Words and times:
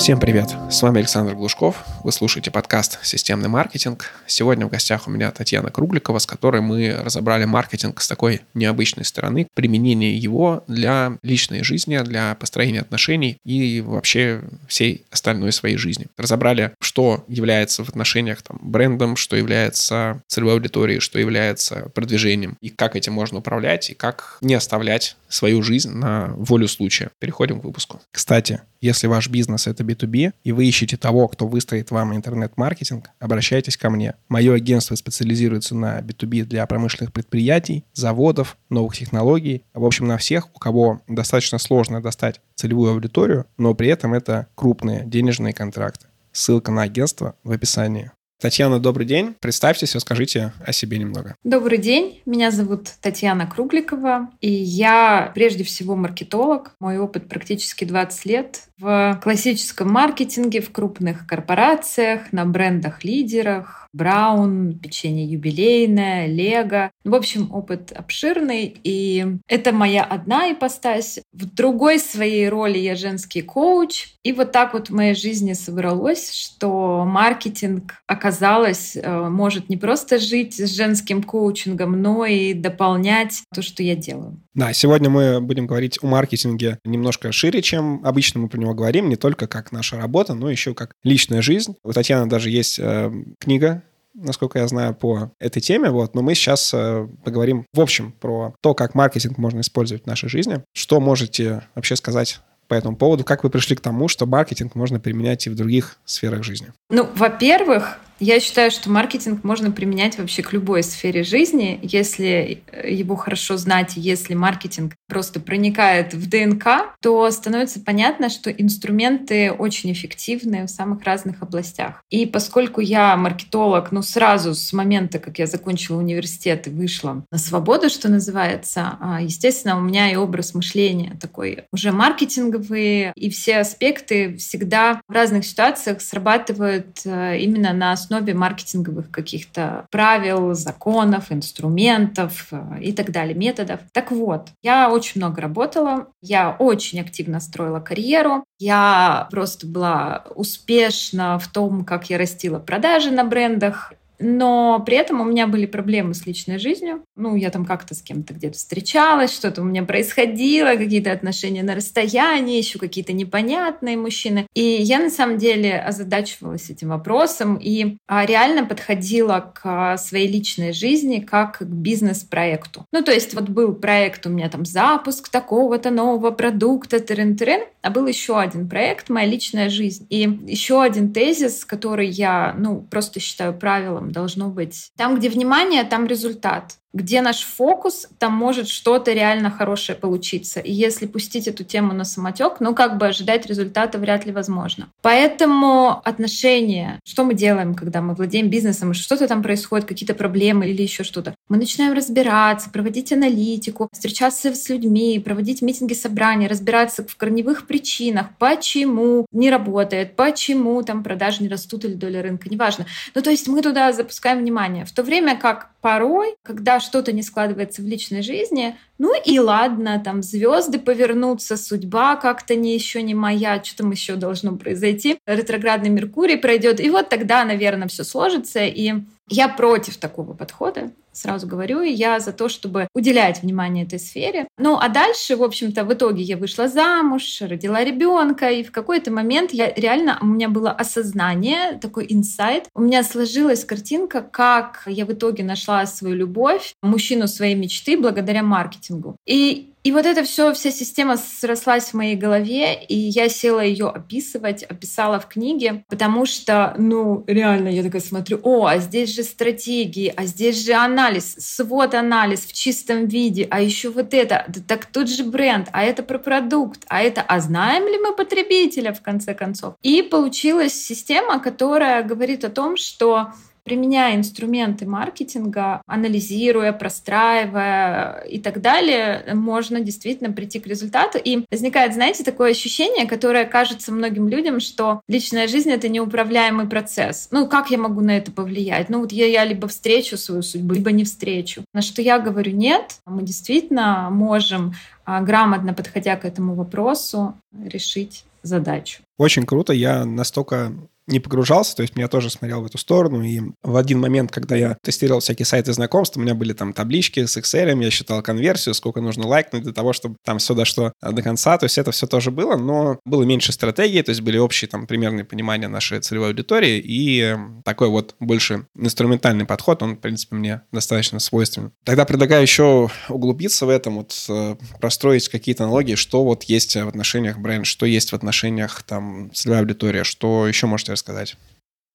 Всем 0.00 0.18
привет! 0.18 0.56
С 0.70 0.80
вами 0.80 1.00
Александр 1.00 1.34
Глушков. 1.34 1.84
Вы 2.04 2.10
слушаете 2.10 2.50
подкаст 2.50 2.98
«Системный 3.02 3.50
маркетинг». 3.50 4.06
Сегодня 4.26 4.64
в 4.66 4.70
гостях 4.70 5.06
у 5.06 5.10
меня 5.10 5.30
Татьяна 5.30 5.70
Кругликова, 5.70 6.18
с 6.18 6.24
которой 6.24 6.62
мы 6.62 6.96
разобрали 7.04 7.44
маркетинг 7.44 8.00
с 8.00 8.08
такой 8.08 8.40
необычной 8.54 9.04
стороны, 9.04 9.46
применение 9.54 10.16
его 10.16 10.64
для 10.66 11.18
личной 11.22 11.64
жизни, 11.64 11.98
для 11.98 12.34
построения 12.36 12.80
отношений 12.80 13.36
и 13.44 13.82
вообще 13.82 14.40
всей 14.68 15.04
остальной 15.10 15.52
своей 15.52 15.76
жизни. 15.76 16.06
Разобрали, 16.16 16.72
что 16.80 17.22
является 17.28 17.84
в 17.84 17.90
отношениях 17.90 18.40
там, 18.40 18.58
брендом, 18.62 19.16
что 19.16 19.36
является 19.36 20.22
целевой 20.28 20.54
аудиторией, 20.54 21.00
что 21.00 21.18
является 21.18 21.90
продвижением, 21.94 22.56
и 22.62 22.70
как 22.70 22.96
этим 22.96 23.12
можно 23.12 23.40
управлять, 23.40 23.90
и 23.90 23.94
как 23.94 24.38
не 24.40 24.54
оставлять 24.54 25.18
свою 25.28 25.62
жизнь 25.62 25.90
на 25.90 26.28
волю 26.36 26.68
случая. 26.68 27.10
Переходим 27.18 27.60
к 27.60 27.64
выпуску. 27.64 28.00
Кстати, 28.10 28.62
если 28.80 29.08
ваш 29.08 29.28
бизнес— 29.28 29.66
это 29.66 29.84
B2B, 29.90 30.32
и 30.44 30.52
вы 30.52 30.66
ищете 30.66 30.96
того, 30.96 31.28
кто 31.28 31.46
выстроит 31.46 31.90
вам 31.90 32.14
интернет-маркетинг, 32.14 33.10
обращайтесь 33.18 33.76
ко 33.76 33.90
мне. 33.90 34.14
Мое 34.28 34.54
агентство 34.54 34.94
специализируется 34.94 35.74
на 35.74 36.00
B2B 36.00 36.44
для 36.44 36.66
промышленных 36.66 37.12
предприятий, 37.12 37.84
заводов, 37.92 38.56
новых 38.68 38.96
технологий. 38.96 39.64
В 39.74 39.84
общем, 39.84 40.06
на 40.06 40.18
всех, 40.18 40.48
у 40.54 40.58
кого 40.58 41.02
достаточно 41.08 41.58
сложно 41.58 42.00
достать 42.00 42.40
целевую 42.54 42.92
аудиторию, 42.92 43.46
но 43.56 43.74
при 43.74 43.88
этом 43.88 44.14
это 44.14 44.46
крупные 44.54 45.04
денежные 45.04 45.52
контракты. 45.52 46.06
Ссылка 46.32 46.70
на 46.70 46.82
агентство 46.82 47.34
в 47.42 47.50
описании. 47.50 48.12
Татьяна, 48.40 48.80
добрый 48.80 49.04
день. 49.04 49.36
Представьтесь, 49.38 49.94
расскажите 49.94 50.54
о 50.64 50.72
себе 50.72 50.96
немного. 50.96 51.36
Добрый 51.44 51.76
день. 51.76 52.22
Меня 52.24 52.50
зовут 52.50 52.88
Татьяна 53.02 53.46
Кругликова, 53.46 54.30
и 54.40 54.50
я 54.50 55.30
прежде 55.34 55.62
всего 55.62 55.94
маркетолог. 55.94 56.72
Мой 56.80 56.96
опыт 56.96 57.28
практически 57.28 57.84
20 57.84 58.24
лет 58.24 58.62
в 58.80 59.20
классическом 59.22 59.92
маркетинге, 59.92 60.60
в 60.60 60.72
крупных 60.72 61.26
корпорациях, 61.26 62.32
на 62.32 62.46
брендах-лидерах, 62.46 63.80
Браун, 63.92 64.78
печенье 64.78 65.24
юбилейное, 65.26 66.26
Лего. 66.26 66.92
В 67.04 67.14
общем, 67.14 67.52
опыт 67.52 67.92
обширный, 67.92 68.76
и 68.84 69.26
это 69.48 69.72
моя 69.72 70.04
одна 70.04 70.52
ипостась. 70.52 71.18
В 71.32 71.44
другой 71.46 71.98
своей 71.98 72.48
роли 72.48 72.78
я 72.78 72.94
женский 72.94 73.42
коуч. 73.42 74.14
И 74.22 74.32
вот 74.32 74.52
так 74.52 74.74
вот 74.74 74.90
в 74.90 74.94
моей 74.94 75.14
жизни 75.14 75.54
собралось, 75.54 76.32
что 76.32 77.04
маркетинг, 77.04 77.94
оказалось, 78.06 78.96
э, 78.96 79.28
может 79.28 79.68
не 79.68 79.76
просто 79.76 80.18
жить 80.18 80.54
с 80.54 80.70
женским 80.70 81.22
коучингом, 81.22 82.00
но 82.00 82.26
и 82.26 82.54
дополнять 82.54 83.42
то, 83.52 83.60
что 83.60 83.82
я 83.82 83.96
делаю. 83.96 84.40
Да, 84.54 84.72
сегодня 84.72 85.08
мы 85.08 85.40
будем 85.40 85.66
говорить 85.66 85.98
о 86.02 86.06
маркетинге 86.06 86.78
немножко 86.84 87.30
шире, 87.30 87.62
чем 87.62 88.04
обычно 88.04 88.40
мы 88.40 88.48
про 88.48 88.58
него 88.58 88.74
говорим, 88.74 89.08
не 89.08 89.16
только 89.16 89.46
как 89.46 89.70
наша 89.70 89.96
работа, 89.96 90.34
но 90.34 90.50
еще 90.50 90.74
как 90.74 90.92
личная 91.04 91.40
жизнь. 91.40 91.76
У 91.84 91.92
Татьяны 91.92 92.28
даже 92.28 92.50
есть 92.50 92.78
э, 92.78 93.12
книга 93.38 93.82
насколько 94.12 94.58
я 94.58 94.66
знаю, 94.66 94.94
по 94.94 95.30
этой 95.38 95.60
теме. 95.60 95.90
Вот. 95.90 96.14
Но 96.14 96.22
мы 96.22 96.34
сейчас 96.34 96.72
э, 96.74 97.06
поговорим 97.24 97.66
в 97.72 97.80
общем 97.80 98.12
про 98.12 98.54
то, 98.60 98.74
как 98.74 98.94
маркетинг 98.94 99.38
можно 99.38 99.60
использовать 99.60 100.04
в 100.04 100.06
нашей 100.06 100.28
жизни. 100.28 100.62
Что 100.72 101.00
можете 101.00 101.62
вообще 101.74 101.96
сказать 101.96 102.40
по 102.68 102.74
этому 102.74 102.96
поводу? 102.96 103.24
Как 103.24 103.44
вы 103.44 103.50
пришли 103.50 103.76
к 103.76 103.80
тому, 103.80 104.08
что 104.08 104.26
маркетинг 104.26 104.74
можно 104.74 105.00
применять 105.00 105.46
и 105.46 105.50
в 105.50 105.54
других 105.54 105.98
сферах 106.04 106.42
жизни? 106.42 106.72
Ну, 106.90 107.08
во-первых, 107.14 107.98
я 108.20 108.38
считаю, 108.38 108.70
что 108.70 108.90
маркетинг 108.90 109.44
можно 109.44 109.70
применять 109.70 110.18
вообще 110.18 110.42
к 110.42 110.52
любой 110.52 110.82
сфере 110.82 111.22
жизни, 111.22 111.80
если 111.82 112.62
его 112.84 113.16
хорошо 113.16 113.56
знать, 113.56 113.92
если 113.96 114.34
маркетинг 114.34 114.94
просто 115.08 115.40
проникает 115.40 116.14
в 116.14 116.28
ДНК, 116.28 116.94
то 117.00 117.30
становится 117.30 117.80
понятно, 117.80 118.28
что 118.28 118.50
инструменты 118.50 119.52
очень 119.52 119.92
эффективны 119.92 120.64
в 120.64 120.68
самых 120.68 121.04
разных 121.04 121.42
областях. 121.42 122.02
И 122.10 122.26
поскольку 122.26 122.80
я 122.80 123.16
маркетолог, 123.16 123.90
ну 123.90 124.02
сразу 124.02 124.54
с 124.54 124.72
момента, 124.72 125.18
как 125.18 125.38
я 125.38 125.46
закончила 125.46 125.96
университет 125.98 126.66
и 126.66 126.70
вышла 126.70 127.24
на 127.30 127.38
свободу, 127.38 127.88
что 127.88 128.08
называется, 128.08 128.98
а, 129.00 129.20
естественно, 129.20 129.78
у 129.78 129.80
меня 129.80 130.10
и 130.12 130.16
образ 130.16 130.54
мышления 130.54 131.16
такой 131.20 131.64
уже 131.72 131.90
маркетинговый, 131.90 133.12
и 133.14 133.30
все 133.30 133.58
аспекты 133.58 134.36
всегда 134.36 135.00
в 135.08 135.12
разных 135.12 135.44
ситуациях 135.44 136.02
срабатывают 136.02 137.00
э, 137.04 137.38
именно 137.38 137.72
на 137.72 137.96
основе 138.10 138.34
маркетинговых 138.34 139.10
каких-то 139.10 139.86
правил, 139.90 140.54
законов, 140.54 141.30
инструментов 141.30 142.48
э, 142.50 142.80
и 142.80 142.92
так 142.92 143.12
далее, 143.12 143.34
методов. 143.36 143.80
Так 143.92 144.10
вот, 144.10 144.48
я 144.62 144.90
очень 144.90 145.20
много 145.20 145.40
работала, 145.40 146.08
я 146.20 146.50
очень 146.50 147.00
активно 147.00 147.38
строила 147.40 147.78
карьеру, 147.78 148.44
я 148.58 149.28
просто 149.30 149.66
была 149.66 150.24
успешна 150.34 151.38
в 151.38 151.48
том, 151.48 151.84
как 151.84 152.10
я 152.10 152.18
растила 152.18 152.58
продажи 152.58 153.12
на 153.12 153.24
брендах, 153.24 153.92
но 154.20 154.82
при 154.84 154.96
этом 154.96 155.20
у 155.20 155.24
меня 155.24 155.46
были 155.46 155.66
проблемы 155.66 156.14
с 156.14 156.26
личной 156.26 156.58
жизнью. 156.58 157.04
Ну, 157.16 157.34
я 157.36 157.50
там 157.50 157.64
как-то 157.64 157.94
с 157.94 158.02
кем-то 158.02 158.34
где-то 158.34 158.56
встречалась, 158.56 159.34
что-то 159.34 159.62
у 159.62 159.64
меня 159.64 159.82
происходило, 159.82 160.76
какие-то 160.76 161.10
отношения 161.10 161.62
на 161.62 161.74
расстоянии, 161.74 162.58
еще 162.58 162.78
какие-то 162.78 163.12
непонятные 163.12 163.96
мужчины. 163.96 164.46
И 164.54 164.62
я 164.62 164.98
на 164.98 165.10
самом 165.10 165.38
деле 165.38 165.78
озадачивалась 165.78 166.70
этим 166.70 166.90
вопросом 166.90 167.56
и 167.56 167.96
а, 168.06 168.26
реально 168.26 168.64
подходила 168.66 169.52
к 169.54 169.96
своей 169.96 170.28
личной 170.28 170.72
жизни 170.72 171.20
как 171.20 171.58
к 171.58 171.62
бизнес-проекту. 171.62 172.86
Ну, 172.92 173.02
то 173.02 173.12
есть 173.12 173.34
вот 173.34 173.48
был 173.48 173.74
проект 173.74 174.26
у 174.26 174.30
меня 174.30 174.48
там 174.48 174.64
запуск 174.64 175.28
такого-то 175.28 175.90
нового 175.90 176.30
продукта, 176.30 176.98
тырын-тырын, 176.98 177.62
а 177.82 177.90
был 177.90 178.06
еще 178.06 178.38
один 178.38 178.68
проект 178.68 179.08
«Моя 179.08 179.26
личная 179.26 179.70
жизнь». 179.70 180.06
И 180.10 180.20
еще 180.46 180.82
один 180.82 181.12
тезис, 181.12 181.64
который 181.64 182.08
я, 182.08 182.54
ну, 182.58 182.86
просто 182.90 183.20
считаю 183.20 183.54
правилом 183.54 184.09
должно 184.10 184.48
быть. 184.48 184.92
Там, 184.96 185.16
где 185.16 185.28
внимание, 185.28 185.84
там 185.84 186.06
результат 186.06 186.79
где 186.92 187.20
наш 187.20 187.42
фокус, 187.44 188.08
там 188.18 188.32
может 188.32 188.68
что-то 188.68 189.12
реально 189.12 189.50
хорошее 189.50 189.96
получиться. 189.96 190.60
И 190.60 190.72
если 190.72 191.06
пустить 191.06 191.46
эту 191.46 191.64
тему 191.64 191.92
на 191.92 192.04
самотек, 192.04 192.60
ну 192.60 192.74
как 192.74 192.98
бы 192.98 193.06
ожидать 193.06 193.46
результата 193.46 193.98
вряд 193.98 194.26
ли 194.26 194.32
возможно. 194.32 194.88
Поэтому 195.02 196.00
отношения, 196.04 196.98
что 197.04 197.24
мы 197.24 197.34
делаем, 197.34 197.74
когда 197.74 198.02
мы 198.02 198.14
владеем 198.14 198.48
бизнесом, 198.48 198.92
что-то 198.94 199.28
там 199.28 199.42
происходит, 199.42 199.86
какие-то 199.86 200.14
проблемы 200.14 200.68
или 200.68 200.82
еще 200.82 201.04
что-то. 201.04 201.34
Мы 201.48 201.56
начинаем 201.56 201.92
разбираться, 201.92 202.70
проводить 202.70 203.12
аналитику, 203.12 203.88
встречаться 203.92 204.52
с 204.54 204.68
людьми, 204.68 205.20
проводить 205.24 205.62
митинги, 205.62 205.94
собрания, 205.94 206.48
разбираться 206.48 207.04
в 207.06 207.16
корневых 207.16 207.66
причинах, 207.66 208.26
почему 208.38 209.26
не 209.32 209.50
работает, 209.50 210.16
почему 210.16 210.82
там 210.82 211.02
продажи 211.04 211.42
не 211.42 211.48
растут 211.48 211.84
или 211.84 211.94
доля 211.94 212.22
рынка, 212.22 212.48
неважно. 212.48 212.86
Ну 213.14 213.22
то 213.22 213.30
есть 213.30 213.46
мы 213.46 213.62
туда 213.62 213.92
запускаем 213.92 214.38
внимание. 214.38 214.84
В 214.84 214.92
то 214.92 215.02
время 215.02 215.38
как 215.38 215.70
порой, 215.80 216.34
когда 216.42 216.79
что-то 216.80 217.12
не 217.12 217.22
складывается 217.22 217.82
в 217.82 217.86
личной 217.86 218.22
жизни, 218.22 218.76
ну 219.00 219.14
и 219.18 219.38
ладно, 219.38 219.98
там 220.04 220.22
звезды 220.22 220.78
повернутся, 220.78 221.56
судьба 221.56 222.16
как-то 222.16 222.54
не 222.54 222.74
еще 222.74 223.00
не 223.00 223.14
моя, 223.14 223.64
что 223.64 223.78
там 223.78 223.90
еще 223.92 224.14
должно 224.14 224.56
произойти, 224.56 225.18
ретроградный 225.26 225.88
Меркурий 225.88 226.36
пройдет, 226.36 226.80
и 226.80 226.90
вот 226.90 227.08
тогда, 227.08 227.46
наверное, 227.46 227.88
все 227.88 228.04
сложится, 228.04 228.60
и 228.60 228.92
я 229.30 229.48
против 229.48 229.96
такого 229.96 230.34
подхода, 230.34 230.90
сразу 231.12 231.46
говорю, 231.46 231.82
и 231.82 231.92
я 231.92 232.18
за 232.18 232.32
то, 232.32 232.48
чтобы 232.48 232.88
уделять 232.94 233.42
внимание 233.42 233.84
этой 233.84 234.00
сфере. 234.00 234.48
Ну, 234.58 234.76
а 234.76 234.88
дальше, 234.88 235.36
в 235.36 235.42
общем-то, 235.42 235.84
в 235.84 235.92
итоге 235.92 236.22
я 236.22 236.36
вышла 236.36 236.68
замуж, 236.68 237.40
родила 237.40 237.82
ребенка, 237.84 238.50
и 238.50 238.64
в 238.64 238.72
какой-то 238.72 239.12
момент 239.12 239.52
я 239.52 239.72
реально, 239.72 240.18
у 240.20 240.26
меня 240.26 240.48
было 240.48 240.72
осознание, 240.72 241.78
такой 241.80 242.06
инсайт, 242.08 242.64
у 242.74 242.82
меня 242.82 243.04
сложилась 243.04 243.64
картинка, 243.64 244.20
как 244.20 244.82
я 244.86 245.06
в 245.06 245.12
итоге 245.12 245.44
нашла 245.44 245.86
свою 245.86 246.16
любовь, 246.16 246.74
мужчину 246.82 247.28
своей 247.28 247.54
мечты 247.54 247.96
благодаря 247.96 248.42
маркетингу. 248.42 248.89
И 249.26 249.70
и 249.82 249.92
вот 249.92 250.04
это 250.04 250.24
все, 250.24 250.52
вся 250.52 250.70
система 250.70 251.16
срослась 251.16 251.88
в 251.88 251.94
моей 251.94 252.14
голове, 252.14 252.84
и 252.84 252.94
я 252.94 253.30
села 253.30 253.60
ее 253.60 253.88
описывать, 253.88 254.62
описала 254.62 255.18
в 255.18 255.26
книге, 255.26 255.84
потому 255.88 256.26
что, 256.26 256.74
ну, 256.76 257.24
реально, 257.26 257.68
я 257.68 257.82
такая 257.82 258.02
смотрю, 258.02 258.40
о, 258.42 258.66
а 258.66 258.78
здесь 258.78 259.14
же 259.14 259.22
стратегии, 259.22 260.12
а 260.14 260.26
здесь 260.26 260.66
же 260.66 260.74
анализ, 260.74 261.34
свод-анализ 261.38 262.40
в 262.40 262.52
чистом 262.52 263.06
виде, 263.06 263.46
а 263.50 263.62
еще 263.62 263.88
вот 263.88 264.12
это, 264.12 264.44
да, 264.48 264.60
так 264.66 264.84
тут 264.84 265.08
же 265.08 265.24
бренд, 265.24 265.68
а 265.72 265.82
это 265.82 266.02
про 266.02 266.18
продукт, 266.18 266.84
а 266.88 267.00
это, 267.00 267.22
а 267.22 267.40
знаем 267.40 267.84
ли 267.84 267.96
мы 267.96 268.14
потребителя 268.14 268.92
в 268.92 269.00
конце 269.00 269.32
концов? 269.32 269.76
И 269.80 270.02
получилась 270.02 270.74
система, 270.74 271.40
которая 271.40 272.02
говорит 272.02 272.44
о 272.44 272.50
том, 272.50 272.76
что 272.76 273.28
применяя 273.64 274.16
инструменты 274.16 274.86
маркетинга, 274.86 275.82
анализируя, 275.86 276.72
простраивая 276.72 278.22
и 278.22 278.38
так 278.38 278.60
далее, 278.60 279.24
можно 279.34 279.80
действительно 279.80 280.32
прийти 280.32 280.60
к 280.60 280.66
результату. 280.66 281.18
И 281.22 281.44
возникает, 281.50 281.94
знаете, 281.94 282.24
такое 282.24 282.50
ощущение, 282.50 283.06
которое 283.06 283.44
кажется 283.44 283.92
многим 283.92 284.28
людям, 284.28 284.60
что 284.60 285.00
личная 285.08 285.48
жизнь— 285.48 285.70
это 285.72 285.88
неуправляемый 285.88 286.66
процесс. 286.66 287.28
Ну, 287.30 287.46
как 287.46 287.70
я 287.70 287.78
могу 287.78 288.00
на 288.00 288.16
это 288.16 288.32
повлиять? 288.32 288.88
Ну, 288.88 289.00
вот 289.00 289.12
я, 289.12 289.26
я 289.26 289.44
либо 289.44 289.68
встречу 289.68 290.16
свою 290.16 290.42
судьбу, 290.42 290.74
либо 290.74 290.90
не 290.92 291.04
встречу. 291.04 291.64
На 291.72 291.82
что 291.82 292.02
я 292.02 292.18
говорю, 292.18 292.52
нет, 292.52 292.96
мы 293.06 293.22
действительно 293.22 294.08
можем 294.10 294.74
а, 295.04 295.20
грамотно 295.20 295.74
подходя 295.74 296.16
к 296.16 296.24
этому 296.24 296.54
вопросу, 296.54 297.34
решить 297.52 298.24
задачу. 298.42 299.02
Очень 299.18 299.44
круто. 299.44 299.72
Я 299.72 300.04
настолько 300.04 300.72
не 301.10 301.20
погружался, 301.20 301.76
то 301.76 301.82
есть 301.82 301.94
я 301.96 302.08
тоже 302.08 302.30
смотрел 302.30 302.62
в 302.62 302.66
эту 302.66 302.78
сторону, 302.78 303.22
и 303.22 303.40
в 303.62 303.76
один 303.76 304.00
момент, 304.00 304.30
когда 304.30 304.56
я 304.56 304.76
тестировал 304.82 305.20
всякие 305.20 305.46
сайты 305.46 305.72
знакомств, 305.72 306.16
у 306.16 306.20
меня 306.20 306.34
были 306.34 306.52
там 306.52 306.72
таблички 306.72 307.24
с 307.24 307.36
Excel, 307.36 307.82
я 307.82 307.90
считал 307.90 308.22
конверсию, 308.22 308.74
сколько 308.74 309.00
нужно 309.00 309.26
лайкнуть 309.26 309.62
для 309.62 309.72
того, 309.72 309.92
чтобы 309.92 310.16
там 310.24 310.38
все 310.38 310.54
дошло 310.54 310.92
до 311.02 311.22
конца, 311.22 311.58
то 311.58 311.64
есть 311.64 311.78
это 311.78 311.90
все 311.90 312.06
тоже 312.06 312.30
было, 312.30 312.56
но 312.56 312.98
было 313.04 313.22
меньше 313.22 313.52
стратегии, 313.52 314.02
то 314.02 314.10
есть 314.10 314.22
были 314.22 314.38
общие 314.38 314.68
там 314.68 314.86
примерные 314.86 315.24
понимания 315.24 315.68
нашей 315.68 316.00
целевой 316.00 316.28
аудитории, 316.28 316.80
и 316.84 317.36
такой 317.64 317.88
вот 317.88 318.14
больше 318.20 318.66
инструментальный 318.76 319.44
подход, 319.44 319.82
он, 319.82 319.96
в 319.96 320.00
принципе, 320.00 320.36
мне 320.36 320.62
достаточно 320.72 321.18
свойственен. 321.18 321.72
Тогда 321.84 322.04
предлагаю 322.04 322.42
еще 322.42 322.90
углубиться 323.08 323.66
в 323.66 323.68
этом, 323.68 323.96
вот 323.96 324.14
э, 324.28 324.56
простроить 324.80 325.28
какие-то 325.28 325.64
аналогии, 325.64 325.94
что 325.94 326.24
вот 326.24 326.44
есть 326.44 326.76
в 326.76 326.88
отношениях 326.88 327.38
бренд, 327.38 327.66
что 327.66 327.86
есть 327.86 328.12
в 328.12 328.14
отношениях 328.14 328.82
там 328.82 329.30
целевая 329.32 329.60
аудитория, 329.60 330.04
что 330.04 330.46
еще 330.46 330.66
можете 330.66 330.92
рассказать? 331.00 331.36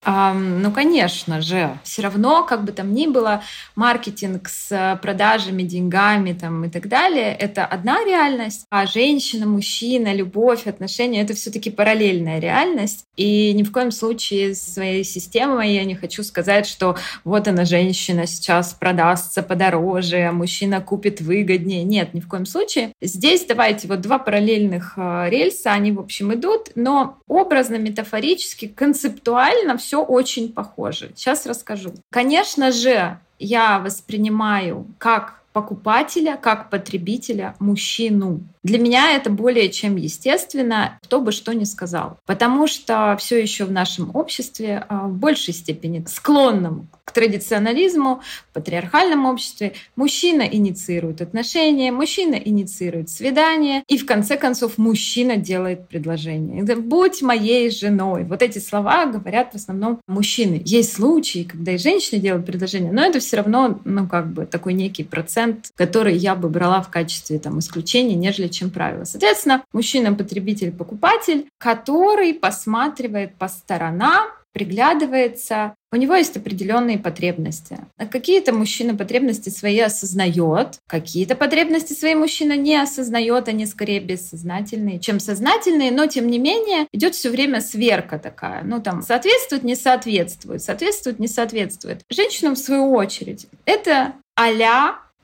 Ну, 0.05 0.71
конечно 0.71 1.41
же, 1.41 1.77
все 1.83 2.03
равно, 2.03 2.43
как 2.43 2.63
бы 2.63 2.71
там 2.71 2.93
ни 2.93 3.07
было, 3.07 3.41
маркетинг 3.75 4.47
с 4.49 4.99
продажами, 5.01 5.63
деньгами 5.63 6.33
там, 6.33 6.65
и 6.65 6.69
так 6.69 6.87
далее, 6.87 7.33
это 7.33 7.65
одна 7.65 8.03
реальность, 8.05 8.67
а 8.69 8.85
женщина, 8.85 9.47
мужчина, 9.47 10.13
любовь, 10.13 10.67
отношения— 10.67 11.21
это 11.23 11.33
все 11.33 11.49
таки 11.49 11.71
параллельная 11.71 12.39
реальность. 12.39 13.05
И 13.15 13.53
ни 13.53 13.63
в 13.63 13.71
коем 13.71 13.91
случае 13.91 14.53
своей 14.53 15.03
системой 15.03 15.73
я 15.73 15.85
не 15.85 15.95
хочу 15.95 16.21
сказать, 16.23 16.67
что 16.67 16.97
вот 17.23 17.47
она, 17.47 17.65
женщина, 17.65 18.27
сейчас 18.27 18.73
продастся 18.73 19.41
подороже, 19.41 20.27
а 20.27 20.31
мужчина 20.31 20.81
купит 20.81 21.21
выгоднее. 21.21 21.83
Нет, 21.83 22.13
ни 22.13 22.19
в 22.19 22.27
коем 22.27 22.45
случае. 22.45 22.91
Здесь 23.01 23.45
давайте 23.45 23.87
вот 23.87 24.01
два 24.01 24.19
параллельных 24.19 24.93
а, 24.97 25.27
рельса, 25.29 25.71
они, 25.71 25.91
в 25.91 25.99
общем, 25.99 26.33
идут, 26.33 26.71
но 26.75 27.17
образно, 27.27 27.77
метафорически, 27.77 28.67
концептуально 28.67 29.77
все 29.77 29.94
все 29.95 30.03
очень 30.03 30.51
похоже. 30.51 31.11
Сейчас 31.15 31.45
расскажу. 31.45 31.93
Конечно 32.11 32.71
же, 32.73 33.17
я 33.39 33.79
воспринимаю 33.79 34.85
как 34.97 35.39
покупателя, 35.55 36.35
как 36.35 36.69
потребителя, 36.69 37.55
мужчину. 37.59 38.41
Для 38.61 38.77
меня 38.77 39.13
это 39.15 39.29
более 39.29 39.69
чем 39.69 39.95
естественно, 39.95 40.99
кто 41.03 41.21
бы 41.21 41.31
что 41.31 41.53
ни 41.53 41.63
сказал. 41.63 42.17
Потому 42.25 42.67
что 42.67 43.15
все 43.17 43.41
еще 43.41 43.63
в 43.63 43.71
нашем 43.71 44.13
обществе 44.13 44.85
а, 44.89 45.07
в 45.07 45.13
большей 45.13 45.53
степени 45.53 46.03
склонным 46.09 46.89
к 47.05 47.11
традиционализму, 47.11 48.21
в 48.49 48.53
патриархальном 48.53 49.27
обществе 49.27 49.73
мужчина 49.95 50.41
инициирует 50.41 51.21
отношения, 51.21 51.91
мужчина 51.91 52.35
инициирует 52.35 53.09
свидание, 53.09 53.83
и 53.87 53.97
в 53.97 54.05
конце 54.05 54.35
концов 54.35 54.77
мужчина 54.77 55.37
делает 55.37 55.87
предложение. 55.87 56.63
«Будь 56.75 57.21
моей 57.21 57.69
женой». 57.69 58.23
Вот 58.23 58.41
эти 58.41 58.57
слова 58.57 59.05
говорят 59.05 59.53
в 59.53 59.55
основном 59.55 60.01
мужчины. 60.07 60.61
Есть 60.65 60.93
случаи, 60.93 61.43
когда 61.43 61.73
и 61.73 61.77
женщины 61.77 62.19
делают 62.19 62.45
предложение, 62.45 62.91
но 62.91 63.03
это 63.03 63.19
все 63.19 63.37
равно, 63.37 63.79
ну, 63.85 64.07
как 64.07 64.33
бы 64.33 64.47
такой 64.47 64.73
некий 64.73 65.03
процент, 65.03 65.44
который 65.75 66.15
я 66.15 66.35
бы 66.35 66.49
брала 66.49 66.81
в 66.81 66.89
качестве 66.89 67.39
там, 67.39 67.59
исключения, 67.59 68.15
нежели 68.15 68.47
чем 68.47 68.69
правило. 68.69 69.03
Соответственно, 69.03 69.63
мужчина-потребитель-покупатель, 69.73 71.47
который 71.57 72.33
посматривает 72.33 73.35
по 73.35 73.47
сторонам, 73.47 74.27
приглядывается, 74.55 75.75
у 75.91 75.97
него 75.97 76.15
есть 76.15 76.37
определенные 76.37 76.97
потребности. 76.97 77.77
Какие-то 78.09 78.53
мужчина 78.53 78.95
потребности 78.95 79.49
свои 79.49 79.79
осознает, 79.79 80.79
какие-то 80.87 81.35
потребности 81.35 81.91
свои 81.91 82.15
мужчина 82.15 82.55
не 82.55 82.77
осознает, 82.77 83.49
они 83.49 83.65
скорее 83.65 83.99
бессознательные, 83.99 85.01
чем 85.01 85.19
сознательные, 85.19 85.91
но 85.91 86.07
тем 86.07 86.27
не 86.27 86.39
менее 86.39 86.87
идет 86.93 87.15
все 87.15 87.29
время 87.31 87.59
сверка 87.59 88.17
такая. 88.17 88.63
Ну 88.63 88.81
там 88.81 89.01
соответствует, 89.01 89.63
не 89.63 89.75
соответствует, 89.75 90.61
соответствует, 90.61 91.19
не 91.19 91.27
соответствует. 91.27 92.03
Женщина 92.09 92.51
в 92.51 92.57
свою 92.57 92.93
очередь 92.93 93.47
это 93.65 94.13
а 94.37 94.51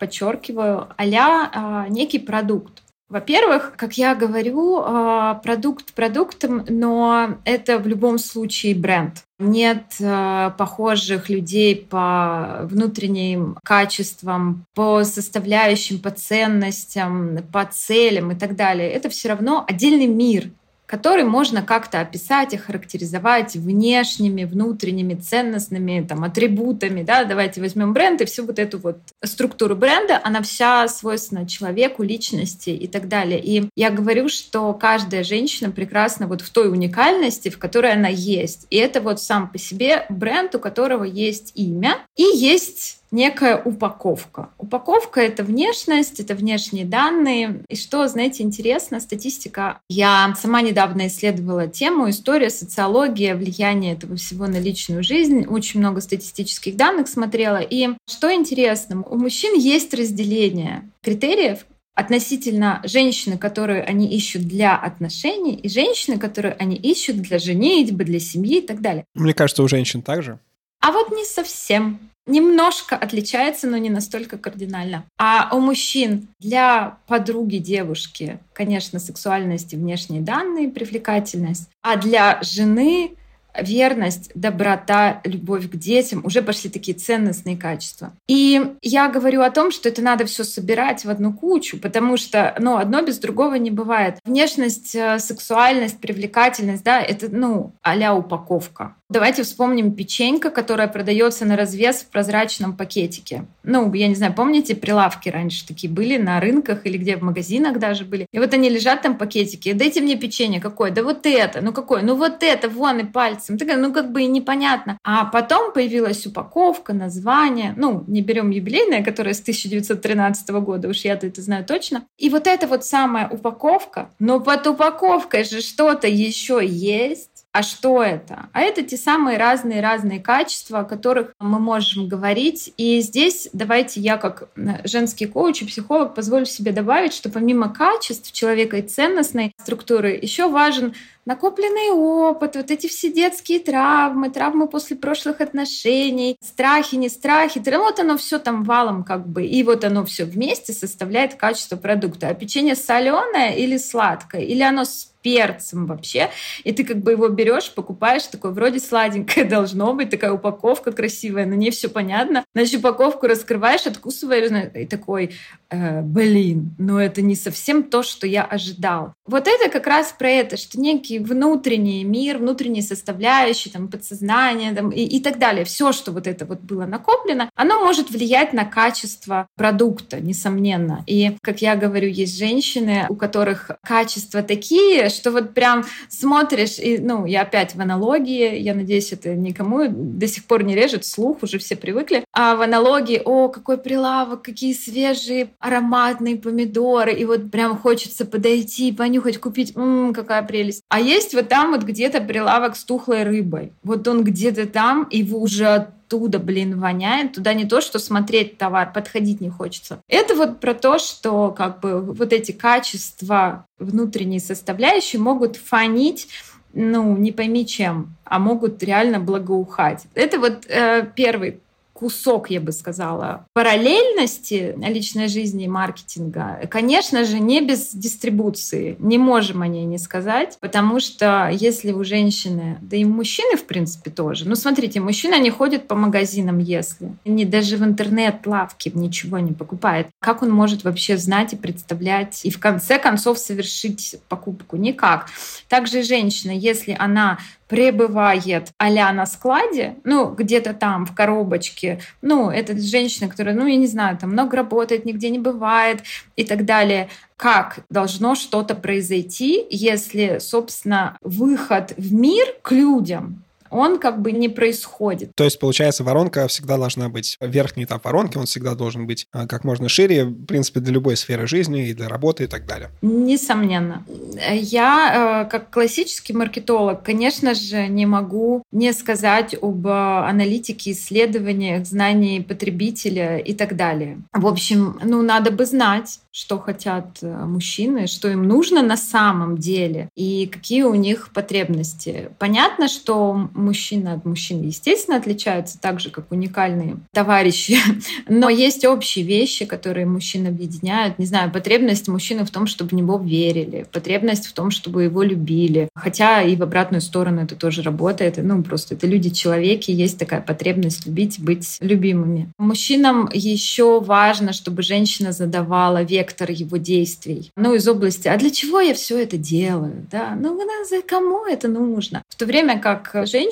подчеркиваю, 0.02 0.88
а 0.98 1.86
некий 1.88 2.18
продукт. 2.18 2.82
Во-первых, 3.08 3.74
как 3.76 3.98
я 3.98 4.16
говорю, 4.16 4.82
а, 4.84 5.36
продукт 5.44 5.94
продуктом, 5.94 6.66
но 6.70 7.38
это 7.44 7.78
в 7.78 7.86
любом 7.86 8.18
случае 8.18 8.74
бренд. 8.74 9.26
Нет 9.38 9.84
а, 10.02 10.52
похожих 10.52 11.30
людей 11.30 11.76
по 11.76 12.62
внутренним 12.64 13.58
качествам, 13.64 14.66
по 14.74 15.04
составляющим, 15.04 16.00
по 16.00 16.10
ценностям, 16.10 17.40
по 17.52 17.66
целям 17.66 18.32
и 18.32 18.36
так 18.36 18.56
далее. 18.56 18.90
Это 18.90 19.10
все 19.10 19.28
равно 19.30 19.66
отдельный 19.68 20.08
мир, 20.08 20.50
который 20.92 21.24
можно 21.24 21.62
как-то 21.62 22.02
описать, 22.02 22.54
охарактеризовать 22.54 23.56
внешними, 23.56 24.44
внутренними, 24.44 25.14
ценностными 25.14 26.06
там, 26.08 26.26
атрибутами. 26.26 27.02
Да? 27.02 27.24
Давайте 27.24 27.62
возьмем 27.62 27.94
бренд 27.94 28.20
и 28.20 28.26
всю 28.26 28.46
вот 28.46 28.60
эту 28.60 28.78
вот 28.78 28.98
структуру 29.24 29.78
бренда, 29.78 30.20
она 30.22 30.42
вся 30.42 30.90
свойственна 30.90 31.48
человеку, 31.48 32.04
личности 32.04 32.72
и 32.72 32.88
так 32.88 33.08
далее. 33.08 33.42
И 33.42 33.70
я 33.78 33.90
говорю, 33.90 34.28
что 34.28 34.74
каждая 34.74 35.24
женщина 35.24 35.72
прекрасна 35.72 36.28
вот 36.28 36.42
в 36.42 36.50
той 36.50 36.70
уникальности, 36.70 37.48
в 37.48 37.58
которой 37.58 37.94
она 37.94 38.10
есть. 38.10 38.68
И 38.70 38.76
это 38.76 39.00
вот 39.00 39.22
сам 39.22 39.48
по 39.48 39.58
себе 39.58 40.06
бренд, 40.10 40.54
у 40.56 40.60
которого 40.60 41.06
есть 41.06 41.54
имя 41.56 42.00
и 42.18 42.24
есть 42.24 43.01
некая 43.12 43.62
упаковка. 43.62 44.50
Упаковка— 44.58 45.20
это 45.22 45.44
внешность, 45.44 46.20
это 46.20 46.34
внешние 46.34 46.86
данные. 46.86 47.64
И 47.70 47.76
что, 47.76 48.08
знаете, 48.08 48.44
интересно, 48.44 49.00
статистика. 49.00 49.80
Я 49.90 50.34
сама 50.40 50.62
недавно 50.62 51.08
исследовала 51.08 51.68
тему 51.68 52.10
история, 52.10 52.50
социология, 52.50 53.36
влияние 53.36 53.94
этого 53.94 54.16
всего 54.16 54.48
на 54.48 54.60
личную 54.60 55.04
жизнь. 55.04 55.46
Очень 55.46 55.82
много 55.82 56.02
статистических 56.02 56.76
данных 56.76 57.08
смотрела. 57.08 57.60
И 57.62 57.90
что 58.10 58.34
интересно, 58.34 59.04
у 59.04 59.18
мужчин 59.18 59.58
есть 59.58 59.94
разделение 59.94 60.90
критериев, 61.02 61.66
относительно 61.94 62.82
женщины, 62.84 63.38
которую 63.38 63.88
они 63.88 64.08
ищут 64.08 64.44
для 64.44 64.78
отношений, 64.78 65.56
и 65.56 65.70
женщины, 65.70 66.18
которую 66.18 66.56
они 66.58 66.76
ищут 66.76 67.18
для 67.18 67.38
женитьбы, 67.38 68.06
для 68.06 68.20
семьи 68.20 68.60
и 68.60 68.66
так 68.66 68.82
далее. 68.82 69.04
Мне 69.14 69.34
кажется, 69.34 69.62
у 69.62 69.68
женщин 69.68 70.02
также. 70.02 70.40
А 70.80 70.92
вот 70.92 71.12
не 71.12 71.26
совсем 71.26 72.00
немножко 72.32 72.96
отличается, 72.96 73.68
но 73.68 73.78
не 73.78 73.90
настолько 73.90 74.38
кардинально. 74.38 75.06
А 75.18 75.50
у 75.54 75.60
мужчин 75.60 76.28
для 76.40 76.98
подруги 77.08 77.58
девушки, 77.58 78.40
конечно, 78.54 79.00
сексуальность 79.00 79.74
и 79.74 79.78
внешние 79.78 80.22
данные, 80.22 80.70
привлекательность, 80.70 81.70
а 81.82 81.98
для 81.98 82.40
жены 82.42 83.16
верность, 83.60 84.32
доброта, 84.34 85.22
любовь 85.24 85.70
к 85.70 85.76
детям, 85.76 86.22
уже 86.24 86.42
пошли 86.42 86.70
такие 86.70 86.98
ценностные 86.98 87.58
качества. 87.58 88.14
И 88.28 88.76
я 88.82 89.10
говорю 89.10 89.42
о 89.42 89.52
том, 89.52 89.72
что 89.72 89.90
это 89.90 90.02
надо 90.02 90.26
все 90.26 90.44
собирать 90.44 91.06
в 91.06 91.10
одну 91.10 91.34
кучу, 91.34 91.80
потому 91.80 92.18
что 92.18 92.56
ну, 92.60 92.78
одно 92.78 93.02
без 93.02 93.20
другого 93.20 93.56
не 93.56 93.72
бывает. 93.72 94.20
Внешность, 94.24 94.96
э, 94.96 95.20
сексуальность, 95.20 96.00
привлекательность, 96.00 96.84
да, 96.84 97.02
это, 97.02 97.30
ну, 97.30 97.74
а 97.82 98.16
упаковка. 98.16 98.96
Давайте 99.12 99.44
вспомним 99.44 99.94
печенька, 99.94 100.50
которая 100.52 100.88
продается 100.88 101.44
на 101.44 101.58
развес 101.58 101.98
в 101.98 102.06
прозрачном 102.08 102.78
пакетике. 102.78 103.46
Ну, 103.62 103.94
я 103.94 104.08
не 104.08 104.16
знаю, 104.16 104.34
помните, 104.34 104.74
прилавки 104.74 105.28
раньше 105.28 105.68
такие 105.68 105.92
были 105.92 106.16
на 106.16 106.40
рынках 106.40 106.86
или 106.86 106.98
где 106.98 107.18
в 107.18 107.22
магазинах 107.22 107.78
даже 107.78 108.06
были. 108.06 108.26
И 108.32 108.40
вот 108.40 108.54
они 108.54 108.70
лежат 108.70 109.02
там 109.02 109.18
пакетики. 109.18 109.74
Дайте 109.74 110.00
мне 110.00 110.16
печенье 110.16 110.62
какое? 110.62 110.92
Да 110.92 111.04
вот 111.04 111.26
это. 111.26 111.60
Ну 111.60 111.74
какое? 111.74 112.04
Ну 112.04 112.16
вот 112.16 112.42
это, 112.42 112.70
вон 112.70 113.00
и 113.00 113.04
пальцем. 113.04 113.58
Такая, 113.58 113.76
ну 113.76 113.92
как 113.92 114.14
бы 114.14 114.22
и 114.22 114.28
непонятно. 114.28 114.98
А 115.04 115.26
потом 115.26 115.74
появилась 115.74 116.26
упаковка, 116.26 116.94
название. 116.94 117.74
Ну, 117.76 118.06
не 118.08 118.22
берем 118.22 118.50
юбилейное, 118.50 119.04
которое 119.04 119.34
с 119.34 119.42
1913 119.42 120.50
года, 120.52 120.88
уж 120.88 121.00
я-то 121.00 121.28
это 121.28 121.42
знаю 121.42 121.66
точно. 121.66 122.06
И 122.18 122.30
вот 122.30 122.48
эта 122.48 122.66
вот 122.66 122.86
самая 122.86 123.28
упаковка, 123.28 124.10
но 124.20 124.40
под 124.40 124.66
упаковкой 124.68 125.44
же 125.44 125.60
что-то 125.60 126.08
еще 126.08 126.62
есть 126.64 127.31
а 127.54 127.64
что 127.64 128.02
это? 128.02 128.50
А 128.54 128.62
это 128.62 128.82
те 128.82 128.96
самые 128.96 129.38
разные-разные 129.38 130.22
качества, 130.22 130.80
о 130.80 130.84
которых 130.86 131.34
мы 131.40 131.60
можем 131.60 132.08
говорить. 132.08 132.74
И 132.78 133.02
здесь 133.02 133.50
давайте 133.52 134.00
я 134.00 134.18
как 134.18 134.50
женский 134.86 135.26
коуч 135.26 135.62
и 135.62 135.66
психолог 135.66 136.16
позволю 136.16 136.46
себе 136.46 136.72
добавить, 136.72 137.14
что 137.14 137.30
помимо 137.30 137.68
качеств 137.74 138.32
человека 138.32 138.78
и 138.78 138.82
ценностной 138.82 139.54
структуры 139.60 140.18
еще 140.22 140.48
важен 140.48 140.94
накопленный 141.26 141.92
опыт, 141.92 142.56
вот 142.56 142.72
эти 142.72 142.88
все 142.88 143.12
детские 143.12 143.60
травмы, 143.60 144.30
травмы 144.30 144.68
после 144.68 144.96
прошлых 144.96 145.42
отношений, 145.42 146.38
страхи, 146.42 146.96
не 146.96 147.10
страхи, 147.10 147.62
вот 147.66 148.00
оно 148.00 148.18
все 148.18 148.40
там 148.40 148.64
валом 148.64 149.04
как 149.04 149.28
бы, 149.28 149.46
и 149.46 149.62
вот 149.64 149.84
оно 149.84 150.06
все 150.06 150.26
вместе 150.26 150.74
составляет 150.74 151.36
качество 151.36 151.76
продукта. 151.76 152.30
А 152.30 152.34
печенье 152.34 152.76
соленое 152.76 153.58
или 153.58 153.78
сладкое, 153.78 154.42
или 154.42 154.62
оно 154.62 154.86
с 154.86 155.11
перцем 155.22 155.86
вообще, 155.86 156.30
и 156.64 156.72
ты 156.72 156.84
как 156.84 156.98
бы 156.98 157.12
его 157.12 157.28
берешь, 157.30 157.72
покупаешь, 157.72 158.24
такой 158.28 158.52
вроде 158.52 158.80
сладенькое 158.80 159.46
должно 159.50 159.94
быть, 159.94 160.10
такая 160.10 160.34
упаковка 160.34 160.92
красивая, 160.92 161.46
на 161.46 161.54
ней 161.54 161.72
все 161.72 161.90
понятно. 161.90 162.44
Значит, 162.54 162.80
упаковку 162.80 163.28
раскрываешь, 163.28 163.86
откусываешь, 163.88 164.42
и 164.76 164.86
такой, 164.86 165.32
э, 165.70 166.02
блин, 166.02 166.76
но 166.78 167.02
это 167.02 167.22
не 167.22 167.36
совсем 167.36 167.84
то, 167.84 168.04
что 168.04 168.28
я 168.28 168.44
ожидал. 168.44 169.14
Вот 169.26 169.48
это 169.48 169.70
как 169.70 169.88
раз 169.88 170.14
про 170.18 170.30
это, 170.30 170.58
что 170.58 170.80
некий 170.80 171.20
внутренний 171.20 172.04
мир, 172.04 172.38
внутренние 172.38 172.84
составляющие, 172.84 173.72
там, 173.72 173.88
подсознание 173.88 174.74
там, 174.74 174.90
и, 174.90 175.04
и 175.04 175.20
так 175.20 175.38
далее, 175.38 175.66
все, 175.66 175.92
что 175.92 176.12
вот 176.12 176.28
это 176.28 176.46
вот 176.46 176.62
было 176.62 176.86
накоплено, 176.86 177.50
оно 177.56 177.84
может 177.84 178.10
влиять 178.10 178.54
на 178.54 178.66
качество 178.66 179.48
продукта, 179.56 180.20
несомненно. 180.20 181.04
И, 181.08 181.38
как 181.42 181.62
я 181.62 181.76
говорю, 181.76 182.10
есть 182.10 182.38
женщины, 182.38 183.06
у 183.10 183.16
которых 183.16 183.72
качества 183.84 184.42
такие, 184.42 185.10
что 185.12 185.32
вот 185.32 185.54
прям 185.54 185.86
смотришь, 186.10 186.80
и, 186.80 186.98
ну, 186.98 187.26
я 187.26 187.42
опять 187.42 187.76
в 187.76 187.82
аналогии, 187.82 188.58
я 188.58 188.74
надеюсь, 188.74 189.12
это 189.14 189.36
никому 189.36 189.88
до 189.88 190.28
сих 190.28 190.46
пор 190.46 190.64
не 190.64 190.76
режет 190.76 191.06
слух, 191.06 191.44
уже 191.44 191.60
все 191.60 191.76
привыкли, 191.76 192.24
а 192.34 192.56
в 192.56 192.62
аналогии, 192.62 193.22
о, 193.24 193.50
какой 193.50 193.78
прилавок, 193.78 194.42
какие 194.42 194.74
свежие 194.74 195.52
ароматные 195.60 196.38
помидоры, 196.38 197.14
и 197.14 197.26
вот 197.26 197.52
прям 197.52 197.78
хочется 197.78 198.26
подойти, 198.26 198.92
понюхать, 198.92 199.40
купить, 199.40 199.76
ммм, 199.76 200.14
какая 200.14 200.44
прелесть. 200.44 200.84
А 200.90 201.00
есть 201.00 201.34
вот 201.34 201.48
там 201.50 201.72
вот 201.72 201.84
где-то 201.84 202.22
прилавок 202.22 202.76
с 202.76 202.84
тухлой 202.84 203.24
рыбой. 203.24 203.74
Вот 203.84 204.08
он 204.08 204.24
где-то 204.24 204.66
там, 204.68 205.04
и 205.04 205.24
вы 205.24 205.40
уже 205.40 205.94
оттуда, 206.12 206.40
блин, 206.40 206.80
воняет. 206.80 207.34
Туда 207.34 207.54
не 207.54 207.66
то, 207.66 207.82
что 207.82 208.00
смотреть 208.00 208.58
товар, 208.58 208.92
подходить 208.92 209.42
не 209.42 209.50
хочется. 209.50 210.02
Это 210.08 210.36
вот 210.36 210.60
про 210.60 210.74
то, 210.74 211.00
что 211.00 211.52
как 211.52 211.80
бы 211.80 212.02
вот 212.02 212.34
эти 212.34 212.52
качества, 212.52 213.66
внутренние 213.80 214.40
составляющие 214.40 215.22
могут 215.22 215.56
фонить 215.56 216.28
ну, 216.74 217.18
не 217.18 217.34
пойми 217.34 217.66
чем, 217.66 218.16
а 218.24 218.40
могут 218.40 218.82
реально 218.82 219.20
благоухать. 219.20 220.04
Это 220.14 220.40
вот 220.40 220.66
э, 220.68 221.06
первый 221.16 221.60
кусок, 222.02 222.50
я 222.50 222.60
бы 222.60 222.72
сказала, 222.72 223.46
параллельности 223.54 224.76
личной 224.76 225.28
жизни 225.28 225.66
и 225.66 225.68
маркетинга, 225.68 226.68
конечно 226.68 227.26
же, 227.26 227.40
не 227.40 227.62
без 227.62 227.94
дистрибуции. 227.94 228.96
Не 228.98 229.20
можем 229.20 229.62
о 229.62 229.68
ней 229.68 229.86
не 229.86 230.00
сказать, 230.00 230.58
потому 230.60 231.00
что 231.00 231.48
если 231.54 231.92
у 231.92 232.04
женщины, 232.04 232.80
да 232.82 232.98
и 232.98 233.06
мужчины, 233.06 233.56
в 233.56 233.66
принципе, 233.66 234.10
тоже. 234.10 234.50
Ну, 234.50 234.56
смотрите, 234.56 235.00
мужчины, 235.00 235.36
они 235.36 235.52
ходят 235.52 235.88
по 235.88 235.94
магазинам, 235.94 236.58
если. 236.58 237.12
Они 237.24 237.46
даже 237.46 237.78
в 237.78 237.84
интернет-лавке 237.84 238.92
ничего 238.96 239.38
не 239.38 239.52
покупают. 239.52 240.08
Как 240.20 240.42
он 240.42 240.50
может 240.50 240.84
вообще 240.84 241.18
знать 241.18 241.54
и 241.54 241.56
представлять 241.56 242.44
и 242.44 242.50
в 242.50 242.60
конце 242.60 242.98
концов 242.98 243.38
совершить 243.38 244.16
покупку? 244.28 244.76
Никак. 244.76 245.28
Также 245.70 246.02
женщина, 246.02 246.50
если 246.50 246.96
она 246.98 247.38
пребывает 247.72 248.74
а 248.78 249.14
на 249.14 249.26
складе, 249.26 249.96
ну, 250.04 250.30
где-то 250.30 250.74
там, 250.74 251.06
в 251.06 251.16
коробочке, 251.16 252.02
ну, 252.22 252.50
это 252.50 252.78
женщина, 252.78 253.30
которая, 253.30 253.56
ну, 253.56 253.66
я 253.66 253.78
не 253.78 253.88
знаю, 253.88 254.18
там 254.18 254.32
много 254.32 254.58
работает, 254.58 255.06
нигде 255.06 255.30
не 255.30 255.40
бывает 255.40 256.02
и 256.36 256.44
так 256.44 256.66
далее, 256.66 257.08
как 257.38 257.80
должно 257.90 258.36
что-то 258.36 258.76
произойти, 258.76 259.66
если, 259.70 260.40
собственно, 260.40 261.18
выход 261.22 261.94
в 261.96 262.14
мир 262.14 262.46
к 262.62 262.74
людям 262.74 263.42
он 263.72 264.00
как 264.00 264.22
бы 264.22 264.32
не 264.32 264.50
происходит. 264.50 265.32
То 265.36 265.44
есть, 265.44 265.60
получается, 265.60 266.04
воронка 266.04 266.48
всегда 266.48 266.78
должна 266.78 267.10
быть, 267.10 267.38
верхний 267.40 267.86
этап 267.86 268.06
воронки, 268.06 268.38
он 268.38 268.46
всегда 268.46 268.76
должен 268.76 269.08
быть 269.08 269.28
а, 269.32 269.48
как 269.48 269.64
можно 269.64 269.90
шире, 269.90 270.26
в 270.26 270.46
принципе, 270.46 270.80
для 270.80 270.94
любой 270.94 271.18
сферы 271.18 271.48
жизни 271.48 271.90
и 271.90 271.94
для 271.94 272.08
работы 272.08 272.44
и 272.44 272.48
так 272.48 272.66
далее. 272.66 272.90
Несомненно. 273.02 274.06
Я, 274.52 275.46
э, 275.46 275.50
как 275.50 275.70
классический 275.70 276.34
маркетолог, 276.34 277.04
конечно 277.04 277.54
же, 277.54 277.88
не 277.88 278.06
могу 278.06 278.64
не 278.72 278.94
сказать 278.94 279.56
об 279.62 279.88
аналитике, 279.88 280.92
исследованиях, 280.92 281.86
знании 281.86 282.40
потребителя 282.40 283.38
и 283.38 283.54
так 283.54 283.76
далее. 283.76 284.22
В 284.34 284.48
общем, 284.48 285.00
ну, 285.04 285.22
надо 285.22 285.52
бы 285.52 285.66
знать, 285.66 286.20
что 286.32 286.60
хотят 286.60 287.18
э, 287.22 287.46
мужчины, 287.46 288.08
что 288.08 288.30
им 288.30 288.48
нужно 288.48 288.82
на 288.82 288.98
самом 288.98 289.58
деле 289.58 290.10
и 290.16 290.48
какие 290.48 290.84
у 290.84 290.96
них 290.96 291.32
потребности. 291.34 292.30
Понятно, 292.40 292.88
что 292.88 293.50
мужчины 293.62 294.10
от 294.10 294.26
мужчин, 294.26 294.62
естественно, 294.62 295.18
отличаются 295.18 295.80
так 295.80 296.00
же, 296.00 296.10
как 296.10 296.32
уникальные 296.32 296.98
товарищи, 297.14 297.78
но 298.28 298.50
есть 298.50 298.86
общие 298.86 299.24
вещи, 299.24 299.66
которые 299.66 300.06
мужчин 300.06 300.48
объединяют. 300.48 301.20
Не 301.20 301.26
знаю, 301.26 301.52
потребность 301.52 302.08
мужчины 302.08 302.46
в 302.46 302.52
том, 302.52 302.68
чтобы 302.68 302.90
в 302.90 302.94
него 302.94 303.18
верили, 303.18 303.86
потребность 303.92 304.48
в 304.48 304.54
том, 304.54 304.72
чтобы 304.72 305.04
его 305.04 305.24
любили. 305.24 305.90
Хотя 305.96 306.42
и 306.42 306.56
в 306.56 306.64
обратную 306.64 307.02
сторону 307.02 307.42
это 307.42 307.56
тоже 307.56 307.82
работает. 307.82 308.38
Ну, 308.38 308.64
просто 308.64 308.96
это 308.96 309.08
люди-человеки, 309.08 309.92
есть 309.92 310.18
такая 310.18 310.42
потребность 310.42 311.06
любить, 311.06 311.40
быть 311.40 311.78
любимыми. 311.80 312.50
Мужчинам 312.58 313.30
еще 313.34 314.00
важно, 314.00 314.54
чтобы 314.54 314.82
женщина 314.82 315.32
задавала 315.32 316.04
вектор 316.04 316.52
его 316.52 316.78
действий. 316.78 317.52
Ну, 317.56 317.76
из 317.76 317.88
области, 317.88 318.28
а 318.28 318.38
для 318.38 318.50
чего 318.50 318.80
я 318.80 318.94
все 318.94 319.20
это 319.20 319.38
делаю? 319.38 320.08
Да? 320.12 320.36
Ну, 320.40 320.60
за 320.90 321.02
кому 321.02 321.46
это 321.46 321.68
нужно? 321.68 322.24
В 322.30 322.36
то 322.36 322.46
время 322.46 322.80
как 322.80 323.12
женщина 323.26 323.51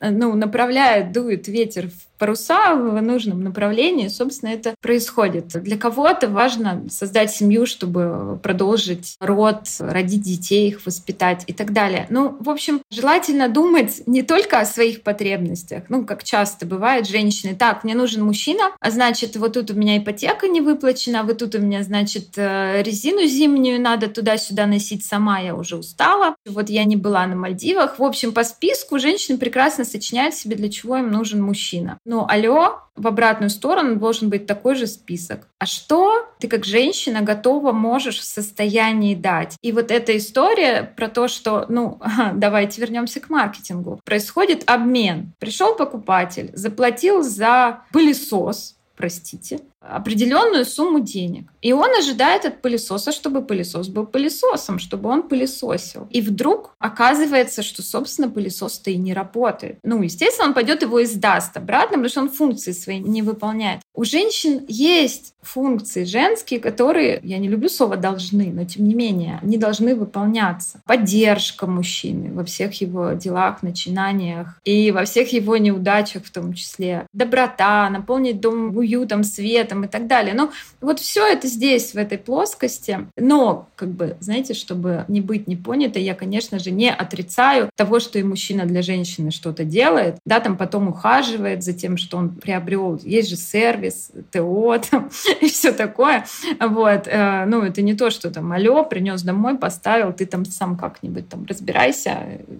э, 0.00 0.10
ну, 0.10 0.34
направляет, 0.34 1.12
дует 1.12 1.48
ветер 1.48 1.88
в 1.88 2.15
паруса 2.18 2.74
в 2.74 3.00
нужном 3.00 3.42
направлении, 3.42 4.08
собственно, 4.08 4.50
это 4.50 4.74
происходит. 4.80 5.48
Для 5.62 5.76
кого-то 5.76 6.28
важно 6.28 6.84
создать 6.90 7.30
семью, 7.30 7.66
чтобы 7.66 8.38
продолжить 8.42 9.16
род, 9.20 9.62
родить 9.78 10.22
детей, 10.22 10.68
их 10.68 10.84
воспитать 10.86 11.44
и 11.46 11.52
так 11.52 11.72
далее. 11.72 12.06
Ну, 12.10 12.36
в 12.40 12.50
общем, 12.50 12.80
желательно 12.90 13.48
думать 13.48 14.02
не 14.06 14.22
только 14.22 14.60
о 14.60 14.66
своих 14.66 15.02
потребностях, 15.02 15.84
ну, 15.88 16.04
как 16.04 16.24
часто 16.24 16.66
бывает, 16.66 17.08
женщины, 17.08 17.54
так, 17.54 17.84
мне 17.84 17.94
нужен 17.94 18.24
мужчина, 18.24 18.72
а 18.80 18.90
значит, 18.90 19.36
вот 19.36 19.54
тут 19.54 19.70
у 19.70 19.74
меня 19.74 19.98
ипотека 19.98 20.48
не 20.48 20.60
выплачена, 20.60 21.22
вот 21.22 21.38
тут 21.38 21.54
у 21.54 21.58
меня, 21.58 21.82
значит, 21.82 22.36
э, 22.36 22.82
резину 22.82 23.26
зимнюю 23.26 23.80
надо 23.80 24.08
туда-сюда 24.08 24.66
носить 24.66 25.04
сама, 25.04 25.40
я 25.40 25.54
уже 25.54 25.76
устала, 25.76 26.36
вот 26.46 26.68
я 26.68 26.84
не 26.84 26.96
была 26.96 27.26
на 27.26 27.36
Мальдивах. 27.36 27.98
В 27.98 28.04
общем, 28.04 28.32
по 28.32 28.44
списку 28.44 28.98
женщины 28.98 29.38
прекрасно 29.38 29.84
сочиняют 29.84 30.34
себе, 30.34 30.56
для 30.56 30.70
чего 30.70 30.96
им 30.96 31.10
нужен 31.10 31.42
мужчина. 31.42 31.98
Ну, 32.08 32.24
алло, 32.28 32.82
в 32.94 33.08
обратную 33.08 33.50
сторону 33.50 33.96
должен 33.96 34.30
быть 34.30 34.46
такой 34.46 34.76
же 34.76 34.86
список. 34.86 35.48
А 35.58 35.66
что 35.66 36.24
ты 36.38 36.46
как 36.46 36.64
женщина 36.64 37.20
готова 37.20 37.72
можешь 37.72 38.20
в 38.20 38.24
состоянии 38.24 39.16
дать? 39.16 39.56
И 39.60 39.72
вот 39.72 39.90
эта 39.90 40.16
история 40.16 40.94
про 40.96 41.08
то, 41.08 41.26
что, 41.26 41.66
ну, 41.68 42.00
давайте 42.34 42.80
вернемся 42.80 43.18
к 43.18 43.28
маркетингу. 43.28 44.00
Происходит 44.04 44.62
обмен. 44.70 45.32
Пришел 45.40 45.74
покупатель, 45.74 46.52
заплатил 46.54 47.24
за 47.24 47.82
пылесос, 47.92 48.76
простите, 48.96 49.60
определенную 49.90 50.64
сумму 50.64 51.00
денег. 51.00 51.50
И 51.62 51.72
он 51.72 51.90
ожидает 51.98 52.44
от 52.44 52.62
пылесоса, 52.62 53.12
чтобы 53.12 53.42
пылесос 53.42 53.88
был 53.88 54.06
пылесосом, 54.06 54.78
чтобы 54.78 55.08
он 55.08 55.22
пылесосил. 55.22 56.06
И 56.10 56.20
вдруг 56.20 56.74
оказывается, 56.78 57.62
что, 57.62 57.82
собственно, 57.82 58.28
пылесос-то 58.28 58.90
и 58.90 58.96
не 58.96 59.14
работает. 59.14 59.78
Ну, 59.82 60.02
естественно, 60.02 60.48
он 60.48 60.54
пойдет 60.54 60.82
его 60.82 60.98
и 60.98 61.06
сдаст 61.06 61.56
обратно, 61.56 61.96
потому 61.96 62.08
что 62.08 62.20
он 62.20 62.30
функции 62.30 62.72
свои 62.72 62.98
не 62.98 63.22
выполняет. 63.22 63.80
У 63.94 64.04
женщин 64.04 64.64
есть 64.68 65.34
функции 65.40 66.04
женские, 66.04 66.60
которые, 66.60 67.20
я 67.22 67.38
не 67.38 67.48
люблю 67.48 67.68
слово 67.68 67.96
«должны», 67.96 68.52
но 68.52 68.64
тем 68.64 68.86
не 68.86 68.94
менее, 68.94 69.38
они 69.42 69.56
должны 69.56 69.94
выполняться. 69.94 70.82
Поддержка 70.84 71.66
мужчины 71.66 72.32
во 72.32 72.44
всех 72.44 72.80
его 72.80 73.12
делах, 73.12 73.62
начинаниях 73.62 74.60
и 74.64 74.90
во 74.90 75.04
всех 75.04 75.32
его 75.32 75.56
неудачах 75.56 76.24
в 76.24 76.30
том 76.30 76.52
числе. 76.52 77.06
Доброта, 77.12 77.88
наполнить 77.90 78.40
дом 78.40 78.76
уютом, 78.76 79.24
светом, 79.24 79.75
там 79.76 79.84
и 79.84 79.88
так 79.88 80.06
далее. 80.06 80.34
Но 80.34 80.50
вот 80.80 81.00
все 81.00 81.26
это 81.26 81.46
здесь, 81.46 81.92
в 81.92 81.96
этой 81.96 82.18
плоскости. 82.18 83.06
Но, 83.16 83.68
как 83.76 83.90
бы, 83.90 84.16
знаете, 84.20 84.54
чтобы 84.54 85.04
не 85.08 85.20
быть 85.20 85.46
не 85.46 85.56
понятой, 85.56 86.02
я, 86.02 86.14
конечно 86.14 86.58
же, 86.58 86.70
не 86.70 86.90
отрицаю 86.90 87.70
того, 87.76 88.00
что 88.00 88.18
и 88.18 88.22
мужчина 88.22 88.64
для 88.64 88.82
женщины 88.82 89.30
что-то 89.30 89.64
делает, 89.64 90.16
да, 90.24 90.40
там 90.40 90.56
потом 90.56 90.88
ухаживает 90.88 91.62
за 91.62 91.72
тем, 91.74 91.96
что 91.98 92.16
он 92.16 92.30
приобрел. 92.30 92.98
Есть 93.02 93.28
же 93.28 93.36
сервис, 93.36 94.10
ТО 94.32 94.78
там, 94.90 95.10
и 95.40 95.48
все 95.48 95.72
такое. 95.72 96.24
Вот. 96.60 97.06
Э, 97.06 97.44
ну, 97.46 97.62
это 97.62 97.82
не 97.82 97.94
то, 97.94 98.10
что 98.10 98.30
там, 98.30 98.52
алло, 98.52 98.84
принес 98.84 99.22
домой, 99.22 99.58
поставил, 99.58 100.12
ты 100.12 100.24
там 100.24 100.44
сам 100.44 100.76
как-нибудь 100.76 101.28
там 101.28 101.44
разбирайся. 101.46 102.16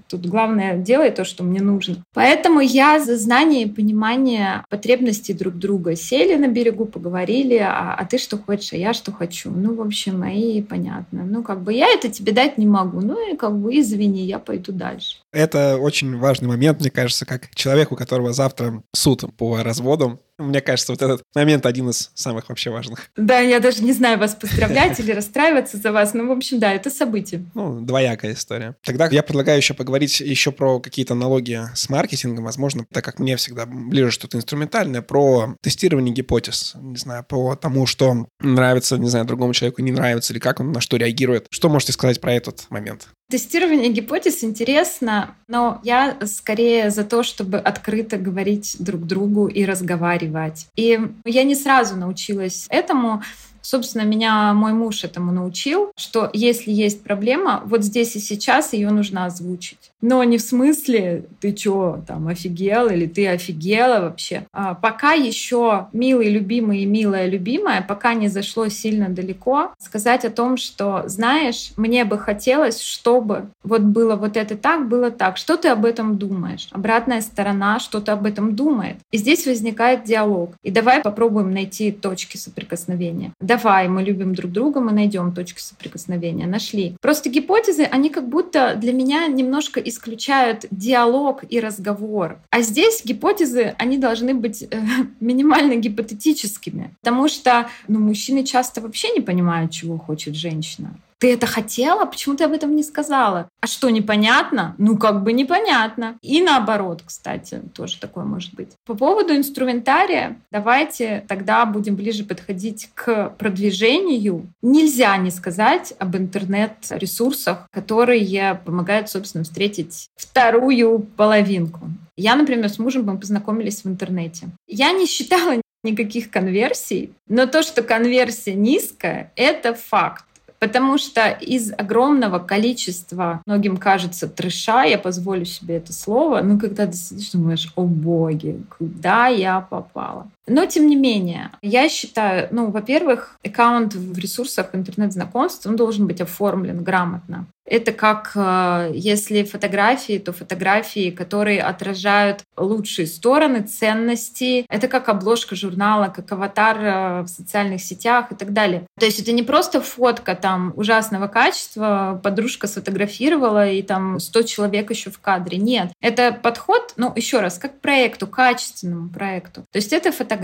Тут 0.08 0.26
главное, 0.26 0.76
делай 0.76 1.10
то, 1.10 1.24
что 1.24 1.44
мне 1.44 1.62
нужно. 1.62 1.96
Поэтому 2.12 2.60
я 2.60 3.00
за 3.00 3.16
знание 3.16 3.62
и 3.62 3.70
понимание 3.70 4.64
потребностей 4.68 5.32
друг 5.32 5.54
друга 5.54 5.96
сели 5.96 6.36
на 6.36 6.48
берегу, 6.48 6.84
поговорили, 6.96 7.56
а, 7.56 7.94
а 7.94 8.04
ты 8.06 8.16
что 8.16 8.38
хочешь, 8.38 8.72
а 8.72 8.76
я 8.76 8.94
что 8.94 9.12
хочу. 9.12 9.50
Ну, 9.50 9.74
в 9.74 9.82
общем, 9.82 10.24
и 10.24 10.62
понятно. 10.62 11.24
Ну, 11.24 11.42
как 11.42 11.62
бы 11.62 11.74
я 11.74 11.88
это 11.88 12.08
тебе 12.08 12.32
дать 12.32 12.56
не 12.56 12.66
могу. 12.66 13.00
Ну, 13.00 13.32
и 13.32 13.36
как 13.36 13.58
бы 13.58 13.78
извини, 13.78 14.24
я 14.24 14.38
пойду 14.38 14.72
дальше. 14.72 15.18
Это 15.32 15.76
очень 15.76 16.16
важный 16.16 16.48
момент, 16.48 16.80
мне 16.80 16.90
кажется, 16.90 17.26
как 17.26 17.54
человек, 17.54 17.92
у 17.92 17.96
которого 17.96 18.32
завтра 18.32 18.82
суд 18.94 19.24
по 19.36 19.62
разводам, 19.62 20.20
Мне 20.38 20.60
кажется, 20.60 20.92
вот 20.92 21.02
этот 21.02 21.22
момент 21.34 21.64
один 21.64 21.90
из 21.90 22.10
самых 22.14 22.48
вообще 22.48 22.70
важных. 22.70 23.08
Да, 23.16 23.38
я 23.40 23.58
даже 23.60 23.82
не 23.82 23.92
знаю, 23.92 24.18
вас 24.18 24.34
поздравлять 24.34 24.98
или 25.00 25.12
расстраиваться 25.12 25.78
за 25.78 25.92
вас. 25.92 26.12
Ну, 26.14 26.28
в 26.28 26.32
общем, 26.32 26.58
да, 26.58 26.72
это 26.72 26.90
событие. 26.90 27.44
Ну, 27.54 27.80
двоякая 27.80 28.34
история. 28.34 28.76
Тогда 28.84 29.08
я 29.08 29.22
предлагаю 29.22 29.58
еще 29.58 29.74
поговорить 29.74 30.20
еще 30.20 30.52
про 30.52 30.78
какие-то 30.80 31.14
налоги 31.14 31.60
с 31.74 31.88
маркетингом, 31.88 32.44
возможно, 32.44 32.84
так 32.92 33.04
как 33.04 33.18
мне 33.18 33.36
всегда 33.36 33.66
ближе 33.66 34.10
что-то 34.10 34.36
инструментальное, 34.36 35.02
про 35.02 35.56
тестирование 35.62 36.14
гипотез. 36.14 36.74
Не 36.76 36.96
знаю, 36.96 37.24
по 37.24 37.54
тому, 37.56 37.86
что 37.86 38.28
нравится, 38.40 38.98
не 38.98 39.08
знаю, 39.08 39.24
другому 39.24 39.54
человеку 39.54 39.82
не 39.82 39.92
нравится, 39.92 40.32
или 40.32 40.40
как 40.40 40.60
он 40.60 40.72
на 40.72 40.80
что 40.80 40.96
реагирует. 40.96 41.46
Что 41.50 41.68
можете 41.68 41.92
сказать 41.92 42.20
про 42.20 42.34
этот 42.34 42.66
момент? 42.70 43.08
Тестирование 43.28 43.90
гипотез 43.90 44.44
интересно, 44.44 45.34
но 45.48 45.80
я 45.82 46.16
скорее 46.26 46.90
за 46.90 47.02
то, 47.02 47.24
чтобы 47.24 47.58
открыто 47.58 48.18
говорить 48.18 48.76
друг 48.78 49.04
другу 49.04 49.48
и 49.48 49.64
разговаривать. 49.64 50.68
И 50.76 51.00
я 51.24 51.42
не 51.42 51.56
сразу 51.56 51.96
научилась 51.96 52.66
этому. 52.68 53.22
Собственно, 53.66 54.02
меня 54.02 54.54
мой 54.54 54.72
муж 54.74 55.02
этому 55.02 55.32
научил, 55.32 55.90
что 55.96 56.30
если 56.32 56.70
есть 56.70 57.02
проблема, 57.02 57.62
вот 57.64 57.82
здесь 57.82 58.14
и 58.14 58.20
сейчас 58.20 58.72
ее 58.72 58.90
нужно 58.90 59.24
озвучить. 59.24 59.90
Но 60.00 60.22
не 60.22 60.38
в 60.38 60.42
смысле 60.42 61.24
ты 61.40 61.52
чё, 61.52 62.00
там, 62.06 62.28
офигел 62.28 62.86
или 62.86 63.06
ты 63.06 63.26
офигела 63.26 64.02
вообще. 64.02 64.46
А 64.52 64.74
пока 64.74 65.14
еще 65.14 65.88
милый, 65.92 66.30
любимый 66.30 66.82
и 66.82 66.86
милая, 66.86 67.26
любимая, 67.26 67.82
пока 67.82 68.14
не 68.14 68.28
зашло 68.28 68.68
сильно 68.68 69.08
далеко, 69.08 69.72
сказать 69.80 70.24
о 70.24 70.30
том, 70.30 70.58
что, 70.58 71.02
знаешь, 71.06 71.72
мне 71.76 72.04
бы 72.04 72.18
хотелось, 72.18 72.80
чтобы 72.80 73.48
вот 73.64 73.82
было 73.82 74.14
вот 74.14 74.36
это 74.36 74.56
так, 74.56 74.88
было 74.88 75.10
так. 75.10 75.38
Что 75.38 75.56
ты 75.56 75.70
об 75.70 75.84
этом 75.84 76.18
думаешь? 76.18 76.68
Обратная 76.70 77.20
сторона 77.20 77.80
что-то 77.80 78.12
об 78.12 78.26
этом 78.26 78.54
думает. 78.54 78.98
И 79.10 79.16
здесь 79.16 79.44
возникает 79.44 80.04
диалог. 80.04 80.52
И 80.62 80.70
давай 80.70 81.02
попробуем 81.02 81.52
найти 81.52 81.90
точки 81.90 82.36
соприкосновения 82.36 83.32
давай, 83.56 83.88
мы 83.88 84.02
любим 84.02 84.34
друг 84.34 84.52
друга, 84.52 84.80
мы 84.80 84.92
найдем 84.92 85.32
точки 85.32 85.60
соприкосновения, 85.60 86.46
нашли. 86.46 86.96
Просто 87.00 87.30
гипотезы, 87.30 87.84
они 87.84 88.10
как 88.10 88.28
будто 88.28 88.74
для 88.76 88.92
меня 88.92 89.26
немножко 89.28 89.80
исключают 89.80 90.66
диалог 90.70 91.42
и 91.48 91.58
разговор. 91.58 92.38
А 92.50 92.60
здесь 92.60 93.02
гипотезы, 93.04 93.74
они 93.78 93.96
должны 93.96 94.34
быть 94.34 94.62
э, 94.62 94.68
минимально 95.20 95.76
гипотетическими, 95.76 96.94
потому 97.00 97.28
что 97.28 97.68
ну, 97.88 97.98
мужчины 97.98 98.44
часто 98.44 98.80
вообще 98.80 99.10
не 99.10 99.20
понимают, 99.20 99.72
чего 99.72 99.96
хочет 99.96 100.36
женщина. 100.36 100.94
Ты 101.18 101.32
это 101.32 101.46
хотела? 101.46 102.04
Почему 102.04 102.36
ты 102.36 102.44
об 102.44 102.52
этом 102.52 102.76
не 102.76 102.82
сказала? 102.82 103.48
А 103.60 103.66
что, 103.66 103.88
непонятно? 103.88 104.74
Ну, 104.78 104.98
как 104.98 105.22
бы 105.22 105.32
непонятно. 105.32 106.18
И 106.20 106.42
наоборот, 106.42 107.02
кстати, 107.04 107.62
тоже 107.74 107.98
такое 107.98 108.24
может 108.24 108.54
быть. 108.54 108.70
По 108.84 108.94
поводу 108.94 109.34
инструментария, 109.34 110.36
давайте 110.50 111.24
тогда 111.26 111.64
будем 111.64 111.96
ближе 111.96 112.24
подходить 112.24 112.90
к 112.94 113.30
продвижению. 113.38 114.46
Нельзя 114.60 115.16
не 115.16 115.30
сказать 115.30 115.94
об 115.98 116.16
интернет-ресурсах, 116.16 117.66
которые 117.72 118.60
помогают, 118.64 119.08
собственно, 119.08 119.44
встретить 119.44 120.08
вторую 120.16 120.98
половинку. 120.98 121.88
Я, 122.16 122.34
например, 122.36 122.68
с 122.68 122.78
мужем 122.78 123.04
мы 123.06 123.18
познакомились 123.18 123.84
в 123.84 123.88
интернете. 123.88 124.48
Я 124.66 124.92
не 124.92 125.06
считала 125.06 125.60
никаких 125.82 126.30
конверсий, 126.30 127.12
но 127.28 127.46
то, 127.46 127.62
что 127.62 127.82
конверсия 127.82 128.54
низкая, 128.54 129.32
это 129.36 129.74
факт. 129.74 130.24
Потому 130.58 130.98
что 130.98 131.28
из 131.28 131.72
огромного 131.72 132.38
количества, 132.38 133.42
многим 133.46 133.76
кажется, 133.76 134.28
трэша, 134.28 134.84
я 134.84 134.98
позволю 134.98 135.44
себе 135.44 135.76
это 135.76 135.92
слово, 135.92 136.40
ну, 136.42 136.58
когда 136.58 136.86
ты 136.86 136.94
сидишь, 136.94 137.30
думаешь, 137.32 137.72
о 137.76 137.82
боги, 137.82 138.62
куда 138.78 139.26
я 139.26 139.60
попала? 139.60 140.28
Но, 140.46 140.64
тем 140.66 140.86
не 140.86 140.96
менее, 140.96 141.50
я 141.62 141.88
считаю, 141.88 142.48
ну, 142.50 142.70
во-первых, 142.70 143.36
аккаунт 143.44 143.94
в 143.94 144.18
ресурсах 144.18 144.74
интернет-знакомств, 144.74 145.66
он 145.66 145.76
должен 145.76 146.06
быть 146.06 146.20
оформлен 146.20 146.84
грамотно. 146.84 147.46
Это 147.66 147.92
как 147.92 148.32
э, 148.36 148.92
если 148.94 149.42
фотографии, 149.42 150.18
то 150.18 150.32
фотографии, 150.32 151.10
которые 151.10 151.62
отражают 151.62 152.44
лучшие 152.56 153.06
стороны, 153.06 153.62
ценности. 153.62 154.64
Это 154.68 154.86
как 154.86 155.08
обложка 155.08 155.56
журнала, 155.56 156.08
как 156.14 156.30
аватар 156.30 156.78
э, 156.78 157.22
в 157.22 157.28
социальных 157.28 157.80
сетях 157.80 158.30
и 158.30 158.36
так 158.36 158.52
далее. 158.52 158.86
То 158.98 159.06
есть 159.06 159.18
это 159.18 159.32
не 159.32 159.42
просто 159.42 159.80
фотка 159.80 160.36
там 160.36 160.72
ужасного 160.76 161.26
качества, 161.26 162.20
подружка 162.22 162.68
сфотографировала 162.68 163.68
и 163.68 163.82
там 163.82 164.20
100 164.20 164.42
человек 164.42 164.90
еще 164.90 165.10
в 165.10 165.18
кадре. 165.18 165.58
Нет. 165.58 165.90
Это 166.00 166.32
подход, 166.32 166.94
ну, 166.96 167.12
еще 167.16 167.40
раз, 167.40 167.58
как 167.58 167.78
к 167.78 167.80
проекту, 167.80 168.28
качественному 168.28 169.08
проекту. 169.08 169.62
То 169.72 169.76
есть 169.76 169.92
это 169.92 170.12
фотография, 170.12 170.35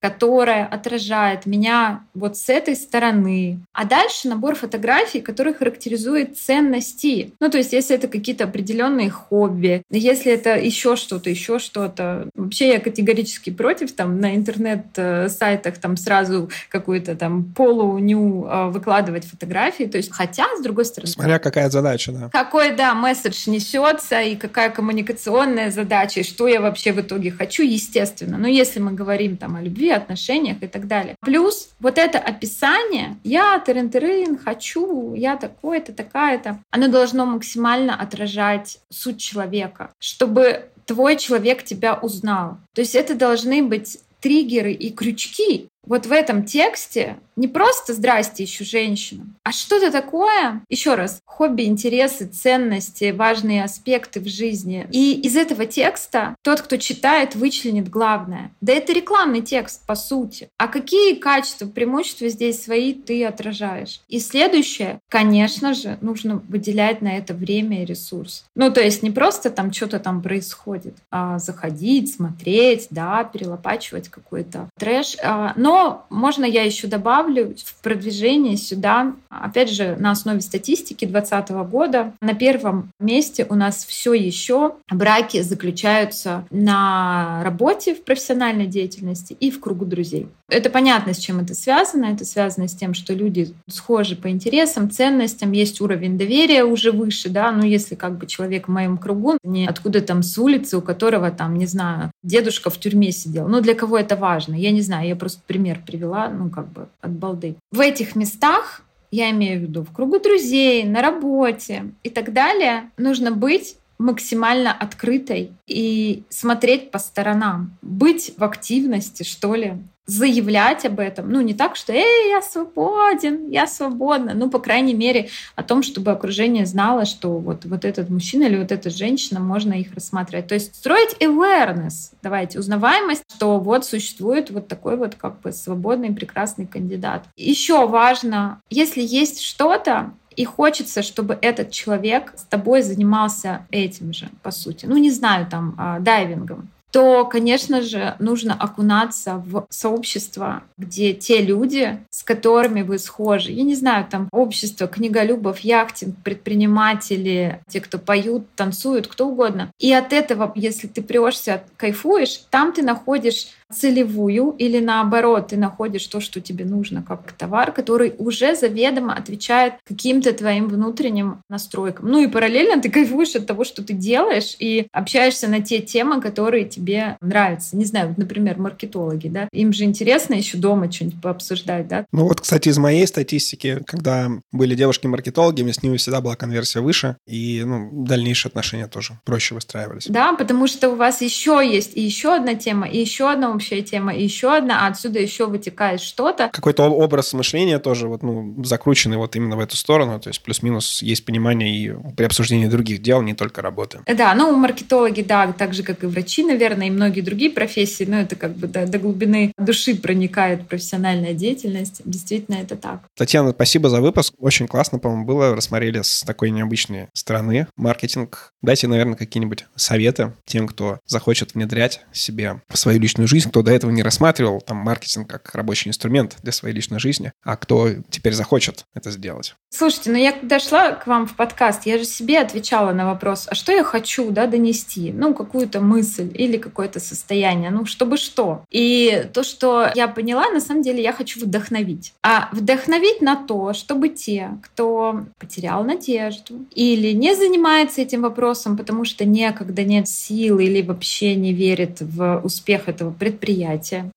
которая 0.00 0.66
отражает 0.66 1.46
меня 1.46 2.02
вот 2.14 2.36
с 2.36 2.48
этой 2.48 2.76
стороны. 2.76 3.58
А 3.72 3.84
дальше 3.84 4.28
набор 4.28 4.54
фотографий, 4.54 5.20
который 5.20 5.54
характеризует 5.54 6.38
ценность 6.38 6.74
ценности. 6.74 7.32
Ну, 7.40 7.50
то 7.50 7.58
есть, 7.58 7.72
если 7.72 7.96
это 7.96 8.08
какие-то 8.08 8.44
определенные 8.44 9.10
хобби, 9.10 9.82
если 9.90 10.32
это 10.32 10.56
еще 10.58 10.96
что-то, 10.96 11.30
еще 11.30 11.58
что-то. 11.58 12.28
Вообще 12.34 12.68
я 12.68 12.80
категорически 12.80 13.50
против 13.50 13.92
там 13.92 14.20
на 14.20 14.34
интернет-сайтах 14.34 15.78
там 15.78 15.96
сразу 15.96 16.50
какую-то 16.68 17.16
там 17.16 17.44
полу-ню 17.44 18.46
а, 18.46 18.68
выкладывать 18.68 19.24
фотографии. 19.24 19.84
То 19.84 19.98
есть, 19.98 20.12
хотя, 20.12 20.44
с 20.58 20.62
другой 20.62 20.84
стороны... 20.84 21.12
Смотря 21.12 21.38
какая 21.38 21.70
задача, 21.70 22.12
да. 22.12 22.28
Какой, 22.32 22.72
да, 22.72 22.94
месседж 22.94 23.48
несется, 23.48 24.20
и 24.20 24.36
какая 24.36 24.70
коммуникационная 24.70 25.70
задача, 25.70 26.20
и 26.20 26.22
что 26.22 26.48
я 26.48 26.60
вообще 26.60 26.92
в 26.92 27.00
итоге 27.00 27.30
хочу, 27.30 27.62
естественно. 27.62 28.38
Но 28.38 28.48
если 28.48 28.80
мы 28.80 28.92
говорим 28.92 29.23
там 29.36 29.56
о 29.56 29.62
любви, 29.62 29.90
отношениях 29.90 30.62
и 30.62 30.66
так 30.66 30.86
далее. 30.86 31.16
Плюс 31.20 31.70
вот 31.80 31.98
это 31.98 32.18
описание, 32.18 33.16
я 33.24 33.62
тырын-тырын, 33.64 34.38
хочу, 34.38 35.14
я 35.14 35.36
такой-то, 35.36 35.92
такая 35.92 36.36
это, 36.36 36.60
оно 36.70 36.88
должно 36.88 37.26
максимально 37.26 37.94
отражать 37.94 38.78
суть 38.90 39.18
человека, 39.20 39.90
чтобы 39.98 40.66
твой 40.86 41.16
человек 41.16 41.62
тебя 41.62 41.94
узнал. 41.94 42.58
То 42.74 42.82
есть 42.82 42.94
это 42.94 43.14
должны 43.14 43.62
быть 43.62 43.98
триггеры 44.20 44.72
и 44.72 44.90
крючки, 44.90 45.68
вот 45.86 46.06
в 46.06 46.12
этом 46.12 46.44
тексте 46.44 47.16
не 47.36 47.48
просто 47.48 47.94
«здрасте, 47.94 48.44
ищу 48.44 48.64
женщину», 48.64 49.26
а 49.42 49.52
что-то 49.52 49.90
такое, 49.90 50.62
еще 50.68 50.94
раз, 50.94 51.20
хобби, 51.24 51.62
интересы, 51.62 52.26
ценности, 52.26 53.10
важные 53.10 53.64
аспекты 53.64 54.20
в 54.20 54.28
жизни. 54.28 54.86
И 54.92 55.20
из 55.20 55.36
этого 55.36 55.66
текста 55.66 56.36
тот, 56.42 56.62
кто 56.62 56.76
читает, 56.76 57.34
вычленит 57.34 57.88
главное. 57.88 58.52
Да 58.60 58.72
это 58.72 58.92
рекламный 58.92 59.42
текст, 59.42 59.84
по 59.86 59.96
сути. 59.96 60.48
А 60.58 60.68
какие 60.68 61.14
качества, 61.16 61.66
преимущества 61.66 62.28
здесь 62.28 62.62
свои 62.62 62.94
ты 62.94 63.24
отражаешь? 63.24 64.00
И 64.08 64.20
следующее, 64.20 65.00
конечно 65.08 65.74
же, 65.74 65.98
нужно 66.00 66.36
выделять 66.48 67.02
на 67.02 67.16
это 67.16 67.34
время 67.34 67.82
и 67.82 67.86
ресурс. 67.86 68.44
Ну, 68.54 68.72
то 68.72 68.80
есть 68.80 69.02
не 69.02 69.10
просто 69.10 69.50
там 69.50 69.72
что-то 69.72 69.98
там 69.98 70.22
происходит, 70.22 70.94
а 71.10 71.38
заходить, 71.38 72.14
смотреть, 72.14 72.86
да, 72.90 73.24
перелопачивать 73.24 74.08
какой-то 74.08 74.68
трэш. 74.78 75.16
А, 75.22 75.52
но 75.56 75.73
но 75.74 76.06
можно 76.08 76.44
я 76.44 76.62
еще 76.62 76.86
добавлю 76.86 77.56
в 77.56 77.82
продвижение 77.82 78.56
сюда, 78.56 79.12
опять 79.28 79.72
же, 79.72 79.96
на 79.98 80.12
основе 80.12 80.40
статистики 80.40 81.04
2020 81.04 81.50
года, 81.68 82.12
на 82.20 82.34
первом 82.34 82.92
месте 83.00 83.44
у 83.48 83.56
нас 83.56 83.84
все 83.84 84.12
еще 84.12 84.76
браки 84.88 85.42
заключаются 85.42 86.46
на 86.50 87.42
работе 87.42 87.96
в 87.96 88.04
профессиональной 88.04 88.66
деятельности 88.66 89.32
и 89.32 89.50
в 89.50 89.58
кругу 89.58 89.84
друзей. 89.84 90.28
Это 90.54 90.70
понятно, 90.70 91.14
с 91.14 91.18
чем 91.18 91.40
это 91.40 91.52
связано. 91.54 92.06
Это 92.06 92.24
связано 92.24 92.68
с 92.68 92.74
тем, 92.74 92.94
что 92.94 93.12
люди 93.12 93.52
схожи 93.68 94.14
по 94.14 94.30
интересам, 94.30 94.88
ценностям, 94.88 95.50
есть 95.50 95.80
уровень 95.80 96.16
доверия 96.16 96.64
уже 96.64 96.92
выше, 96.92 97.28
да, 97.28 97.50
ну 97.50 97.64
если 97.64 97.96
как 97.96 98.18
бы 98.18 98.26
человек 98.26 98.68
в 98.68 98.70
моем 98.70 98.96
кругу, 98.96 99.36
не 99.42 99.66
откуда 99.66 100.00
там 100.00 100.22
с 100.22 100.38
улицы, 100.38 100.76
у 100.76 100.80
которого 100.80 101.32
там, 101.32 101.56
не 101.56 101.66
знаю, 101.66 102.12
дедушка 102.22 102.70
в 102.70 102.78
тюрьме 102.78 103.10
сидел. 103.10 103.48
Ну 103.48 103.60
для 103.60 103.74
кого 103.74 103.98
это 103.98 104.14
важно? 104.14 104.54
Я 104.54 104.70
не 104.70 104.80
знаю, 104.80 105.08
я 105.08 105.16
просто 105.16 105.40
пример 105.44 105.80
привела, 105.84 106.28
ну, 106.28 106.48
как 106.50 106.68
бы 106.68 106.86
от 107.00 107.10
балды. 107.10 107.56
В 107.72 107.80
этих 107.80 108.14
местах, 108.14 108.82
я 109.10 109.30
имею 109.30 109.58
в 109.58 109.62
виду 109.62 109.82
в 109.82 109.92
кругу 109.92 110.20
друзей, 110.20 110.84
на 110.84 111.02
работе 111.02 111.86
и 112.04 112.10
так 112.10 112.32
далее, 112.32 112.90
нужно 112.96 113.32
быть 113.32 113.76
максимально 113.98 114.72
открытой 114.72 115.52
и 115.66 116.22
смотреть 116.28 116.90
по 116.90 116.98
сторонам, 116.98 117.76
быть 117.82 118.34
в 118.36 118.44
активности, 118.44 119.22
что 119.22 119.54
ли, 119.54 119.74
заявлять 120.06 120.84
об 120.84 121.00
этом. 121.00 121.30
Ну, 121.30 121.40
не 121.40 121.54
так, 121.54 121.76
что 121.76 121.92
«Эй, 121.92 122.30
я 122.30 122.42
свободен, 122.42 123.48
я 123.50 123.66
свободна». 123.66 124.34
Ну, 124.34 124.50
по 124.50 124.58
крайней 124.58 124.94
мере, 124.94 125.30
о 125.56 125.62
том, 125.62 125.82
чтобы 125.82 126.10
окружение 126.10 126.66
знало, 126.66 127.06
что 127.06 127.38
вот, 127.38 127.64
вот 127.64 127.84
этот 127.84 128.10
мужчина 128.10 128.44
или 128.44 128.56
вот 128.56 128.70
эта 128.70 128.90
женщина, 128.90 129.40
можно 129.40 129.72
их 129.72 129.94
рассматривать. 129.94 130.48
То 130.48 130.54
есть 130.54 130.74
строить 130.74 131.16
awareness, 131.20 132.12
давайте, 132.22 132.58
узнаваемость, 132.58 133.24
что 133.34 133.58
вот 133.58 133.84
существует 133.84 134.50
вот 134.50 134.68
такой 134.68 134.96
вот 134.96 135.14
как 135.14 135.40
бы 135.40 135.52
свободный, 135.52 136.12
прекрасный 136.12 136.66
кандидат. 136.66 137.24
Еще 137.36 137.86
важно, 137.86 138.60
если 138.70 139.00
есть 139.00 139.40
что-то, 139.40 140.12
и 140.36 140.44
хочется, 140.44 141.02
чтобы 141.02 141.38
этот 141.40 141.70
человек 141.70 142.32
с 142.36 142.42
тобой 142.42 142.82
занимался 142.82 143.66
этим 143.70 144.12
же, 144.12 144.28
по 144.42 144.50
сути. 144.50 144.86
Ну, 144.86 144.96
не 144.96 145.10
знаю, 145.10 145.46
там, 145.48 145.74
а, 145.78 146.00
дайвингом 146.00 146.68
то, 146.94 147.24
конечно 147.24 147.82
же, 147.82 148.14
нужно 148.20 148.54
окунаться 148.54 149.42
в 149.44 149.66
сообщество, 149.68 150.62
где 150.78 151.12
те 151.12 151.42
люди, 151.42 151.98
с 152.10 152.22
которыми 152.22 152.82
вы 152.82 153.00
схожи, 153.00 153.50
я 153.50 153.64
не 153.64 153.74
знаю, 153.74 154.06
там 154.08 154.28
общество 154.30 154.86
книголюбов, 154.86 155.58
яхтинг, 155.58 156.14
предприниматели, 156.22 157.60
те, 157.66 157.80
кто 157.80 157.98
поют, 157.98 158.46
танцуют, 158.54 159.08
кто 159.08 159.26
угодно. 159.26 159.72
И 159.80 159.92
от 159.92 160.12
этого, 160.12 160.52
если 160.54 160.86
ты 160.86 161.02
прешься, 161.02 161.64
кайфуешь, 161.76 162.44
там 162.50 162.72
ты 162.72 162.82
находишь 162.82 163.48
целевую 163.72 164.54
или 164.58 164.80
наоборот 164.80 165.48
ты 165.48 165.56
находишь 165.56 166.06
то, 166.06 166.20
что 166.20 166.40
тебе 166.40 166.64
нужно 166.64 167.02
как 167.02 167.32
товар, 167.32 167.72
который 167.72 168.14
уже 168.18 168.54
заведомо 168.54 169.14
отвечает 169.14 169.74
каким-то 169.84 170.32
твоим 170.32 170.68
внутренним 170.68 171.42
настройкам. 171.48 172.08
Ну 172.08 172.22
и 172.22 172.26
параллельно 172.26 172.80
ты 172.80 172.90
кайфуешь 172.90 173.34
от 173.34 173.46
того, 173.46 173.64
что 173.64 173.82
ты 173.82 173.92
делаешь 173.92 174.56
и 174.58 174.86
общаешься 174.92 175.48
на 175.48 175.60
те 175.60 175.80
темы, 175.80 176.20
которые 176.20 176.64
тебе 176.64 177.16
нравятся. 177.20 177.76
Не 177.76 177.84
знаю, 177.84 178.14
например, 178.16 178.58
маркетологи, 178.58 179.28
да, 179.28 179.48
им 179.52 179.72
же 179.72 179.84
интересно 179.84 180.34
еще 180.34 180.58
дома 180.58 180.90
что-нибудь 180.90 181.20
пообсуждать, 181.20 181.88
да. 181.88 182.06
Ну 182.12 182.28
вот, 182.28 182.40
кстати, 182.40 182.68
из 182.68 182.78
моей 182.78 183.06
статистики, 183.06 183.82
когда 183.86 184.30
были 184.52 184.74
девушки-маркетологи, 184.74 185.70
с 185.70 185.82
ними 185.82 185.96
всегда 185.96 186.20
была 186.20 186.36
конверсия 186.36 186.80
выше, 186.80 187.16
и 187.26 187.62
ну, 187.64 187.90
дальнейшие 188.04 188.50
отношения 188.50 188.86
тоже 188.86 189.18
проще 189.24 189.54
выстраивались. 189.54 190.06
Да, 190.08 190.34
потому 190.34 190.66
что 190.66 190.90
у 190.90 190.96
вас 190.96 191.20
еще 191.20 191.62
есть 191.64 191.96
и 191.96 192.02
еще 192.02 192.34
одна 192.34 192.54
тема, 192.54 192.88
и 192.88 192.98
еще 192.98 193.30
одна 193.30 193.50
общая 193.54 193.82
тема, 193.82 194.14
и 194.14 194.22
еще 194.22 194.56
одна, 194.56 194.86
а 194.86 194.88
отсюда 194.88 195.20
еще 195.20 195.46
вытекает 195.46 196.00
что-то. 196.00 196.50
Какой-то 196.52 196.84
образ 196.84 197.32
мышления 197.32 197.78
тоже 197.78 198.08
вот, 198.08 198.22
ну, 198.22 198.62
закрученный 198.64 199.16
вот 199.16 199.36
именно 199.36 199.56
в 199.56 199.60
эту 199.60 199.76
сторону, 199.76 200.20
то 200.20 200.28
есть 200.28 200.42
плюс-минус 200.42 201.02
есть 201.02 201.24
понимание 201.24 201.76
и 201.76 201.94
при 202.16 202.24
обсуждении 202.24 202.66
других 202.66 203.02
дел, 203.02 203.22
не 203.22 203.34
только 203.34 203.62
работы. 203.62 204.00
Да, 204.06 204.34
ну, 204.34 204.54
маркетологи, 204.56 205.22
да, 205.22 205.52
так 205.52 205.74
же, 205.74 205.82
как 205.82 206.04
и 206.04 206.06
врачи, 206.06 206.44
наверное, 206.44 206.88
и 206.88 206.90
многие 206.90 207.20
другие 207.20 207.50
профессии, 207.50 208.04
но 208.04 208.20
это 208.20 208.36
как 208.36 208.56
бы 208.56 208.66
до, 208.66 208.86
до 208.86 208.98
глубины 208.98 209.52
души 209.58 209.94
проникает 209.94 210.68
профессиональная 210.68 211.34
деятельность. 211.34 212.02
Действительно, 212.04 212.56
это 212.56 212.76
так. 212.76 213.00
Татьяна, 213.16 213.50
спасибо 213.52 213.88
за 213.88 214.00
выпуск. 214.00 214.34
Очень 214.38 214.66
классно, 214.66 214.98
по-моему, 214.98 215.24
было. 215.24 215.54
Рассмотрели 215.54 216.02
с 216.02 216.22
такой 216.22 216.50
необычной 216.50 217.08
стороны 217.12 217.66
маркетинг. 217.76 218.52
Дайте, 218.62 218.88
наверное, 218.88 219.16
какие-нибудь 219.16 219.66
советы 219.76 220.32
тем, 220.46 220.66
кто 220.66 220.98
захочет 221.06 221.54
внедрять 221.54 222.00
себе 222.12 222.60
в 222.68 222.78
свою 222.78 222.98
личную 222.98 223.28
жизнь, 223.28 223.43
кто 223.50 223.62
до 223.62 223.70
этого 223.72 223.90
не 223.90 224.02
рассматривал 224.02 224.60
там 224.60 224.78
маркетинг 224.78 225.28
как 225.28 225.54
рабочий 225.54 225.88
инструмент 225.88 226.36
для 226.42 226.52
своей 226.52 226.74
личной 226.74 226.98
жизни, 226.98 227.32
а 227.42 227.56
кто 227.56 227.90
теперь 228.10 228.32
захочет 228.32 228.84
это 228.94 229.10
сделать. 229.10 229.54
Слушайте, 229.70 230.10
ну 230.10 230.16
я 230.16 230.32
когда 230.32 230.58
шла 230.60 230.92
к 230.92 231.06
вам 231.06 231.26
в 231.26 231.34
подкаст, 231.34 231.86
я 231.86 231.98
же 231.98 232.04
себе 232.04 232.38
отвечала 232.40 232.92
на 232.92 233.06
вопрос, 233.06 233.46
а 233.50 233.54
что 233.54 233.72
я 233.72 233.82
хочу 233.82 234.30
да, 234.30 234.46
донести? 234.46 235.12
Ну, 235.12 235.34
какую-то 235.34 235.80
мысль 235.80 236.30
или 236.34 236.56
какое-то 236.56 237.00
состояние, 237.00 237.70
ну, 237.70 237.84
чтобы 237.86 238.16
что? 238.16 238.64
И 238.70 239.28
то, 239.32 239.42
что 239.42 239.90
я 239.94 240.08
поняла, 240.08 240.48
на 240.50 240.60
самом 240.60 240.82
деле 240.82 241.02
я 241.02 241.12
хочу 241.12 241.40
вдохновить. 241.40 242.12
А 242.22 242.48
вдохновить 242.52 243.20
на 243.20 243.36
то, 243.36 243.72
чтобы 243.72 244.08
те, 244.10 244.50
кто 244.62 245.24
потерял 245.38 245.84
надежду 245.84 246.66
или 246.74 247.12
не 247.12 247.34
занимается 247.34 248.00
этим 248.00 248.22
вопросом, 248.22 248.76
потому 248.76 249.04
что 249.04 249.24
некогда 249.24 249.82
нет 249.82 250.08
сил 250.08 250.58
или 250.58 250.82
вообще 250.82 251.34
не 251.34 251.52
верит 251.52 252.00
в 252.00 252.40
успех 252.44 252.88
этого 252.88 253.10
предприятия, 253.10 253.33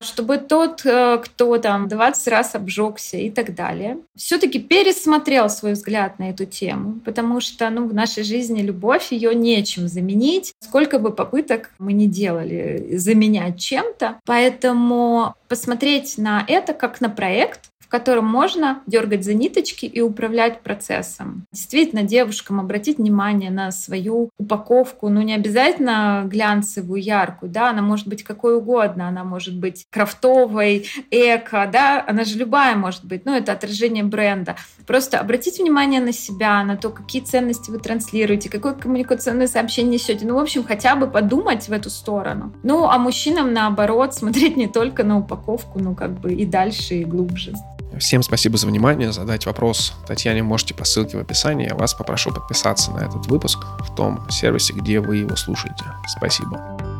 чтобы 0.01 0.37
тот, 0.37 0.85
э, 0.85 1.19
кто 1.23 1.57
там 1.57 1.87
20 1.87 2.27
раз 2.27 2.55
обжегся 2.55 3.17
и 3.17 3.29
так 3.29 3.55
далее, 3.55 3.97
все-таки 4.15 4.59
пересмотрел 4.59 5.49
свой 5.49 5.73
взгляд 5.73 6.19
на 6.19 6.29
эту 6.29 6.45
тему, 6.45 6.99
потому 7.05 7.39
что 7.41 7.69
ну, 7.69 7.87
в 7.87 7.93
нашей 7.93 8.23
жизни 8.23 8.61
любовь, 8.61 9.11
ее 9.11 9.33
нечем 9.35 9.87
заменить, 9.87 10.53
сколько 10.59 10.99
бы 10.99 11.11
попыток 11.11 11.71
мы 11.79 11.93
не 11.93 12.07
делали 12.07 12.95
заменять 12.97 13.59
чем-то. 13.59 14.19
Поэтому 14.25 15.35
посмотреть 15.47 16.17
на 16.17 16.43
это 16.47 16.73
как 16.73 17.01
на 17.01 17.09
проект, 17.09 17.69
в 17.87 17.89
котором 17.89 18.25
можно 18.25 18.81
дергать 18.85 19.23
за 19.23 19.33
ниточки 19.33 19.85
и 19.85 20.01
управлять 20.01 20.59
процессом. 20.59 21.45
Действительно, 21.53 22.03
девушкам 22.03 22.59
обратить 22.59 22.97
внимание 22.97 23.49
на 23.49 23.71
свою 23.71 24.29
упаковку, 24.37 25.07
ну 25.07 25.21
не 25.21 25.33
обязательно 25.33 26.23
глянцевую, 26.25 27.01
яркую, 27.01 27.49
да, 27.49 27.69
она 27.69 27.81
может 27.81 28.07
быть 28.07 28.23
какой 28.23 28.57
угодно, 28.57 29.07
она 29.07 29.23
может 29.23 29.57
быть 29.57 29.85
крафтовой, 29.89 30.85
эко, 31.11 31.69
да, 31.71 32.03
она 32.05 32.25
же 32.25 32.37
любая 32.37 32.75
может 32.75 33.05
быть, 33.05 33.25
ну 33.25 33.33
это 33.33 33.53
отражение 33.53 34.03
бренда. 34.03 34.57
Просто 34.85 35.19
обратить 35.19 35.59
внимание 35.59 36.01
на 36.01 36.11
себя, 36.11 36.63
на 36.63 36.75
то, 36.75 36.89
какие 36.89 37.21
ценности 37.21 37.71
вы 37.71 37.79
транслируете, 37.79 38.49
какое 38.49 38.73
коммуникационное 38.73 39.47
сообщение 39.47 39.93
несете, 39.93 40.25
ну 40.25 40.35
в 40.35 40.39
общем 40.39 40.65
хотя 40.65 40.97
бы 40.97 41.07
подумать 41.07 41.69
в 41.69 41.71
эту 41.71 41.89
сторону. 41.89 42.53
Ну 42.63 42.85
а 42.85 42.97
мужчинам 42.97 43.53
наоборот 43.53 44.13
смотреть 44.13 44.57
не 44.57 44.67
только 44.67 45.05
на 45.05 45.19
упаковку, 45.19 45.79
ну 45.79 45.95
как 45.95 46.19
бы 46.19 46.33
и 46.33 46.45
дальше, 46.45 46.95
и 46.95 47.05
глубже. 47.05 47.53
Всем 47.99 48.21
спасибо 48.21 48.57
за 48.57 48.67
внимание. 48.67 49.11
Задать 49.11 49.45
вопрос 49.45 49.93
Татьяне 50.07 50.43
можете 50.43 50.73
по 50.73 50.85
ссылке 50.85 51.17
в 51.17 51.21
описании. 51.21 51.67
Я 51.67 51.75
вас 51.75 51.93
попрошу 51.93 52.31
подписаться 52.31 52.91
на 52.91 52.99
этот 52.99 53.25
выпуск 53.27 53.59
в 53.79 53.95
том 53.95 54.29
сервисе, 54.29 54.73
где 54.73 54.99
вы 54.99 55.17
его 55.17 55.35
слушаете. 55.35 55.85
Спасибо. 56.17 56.96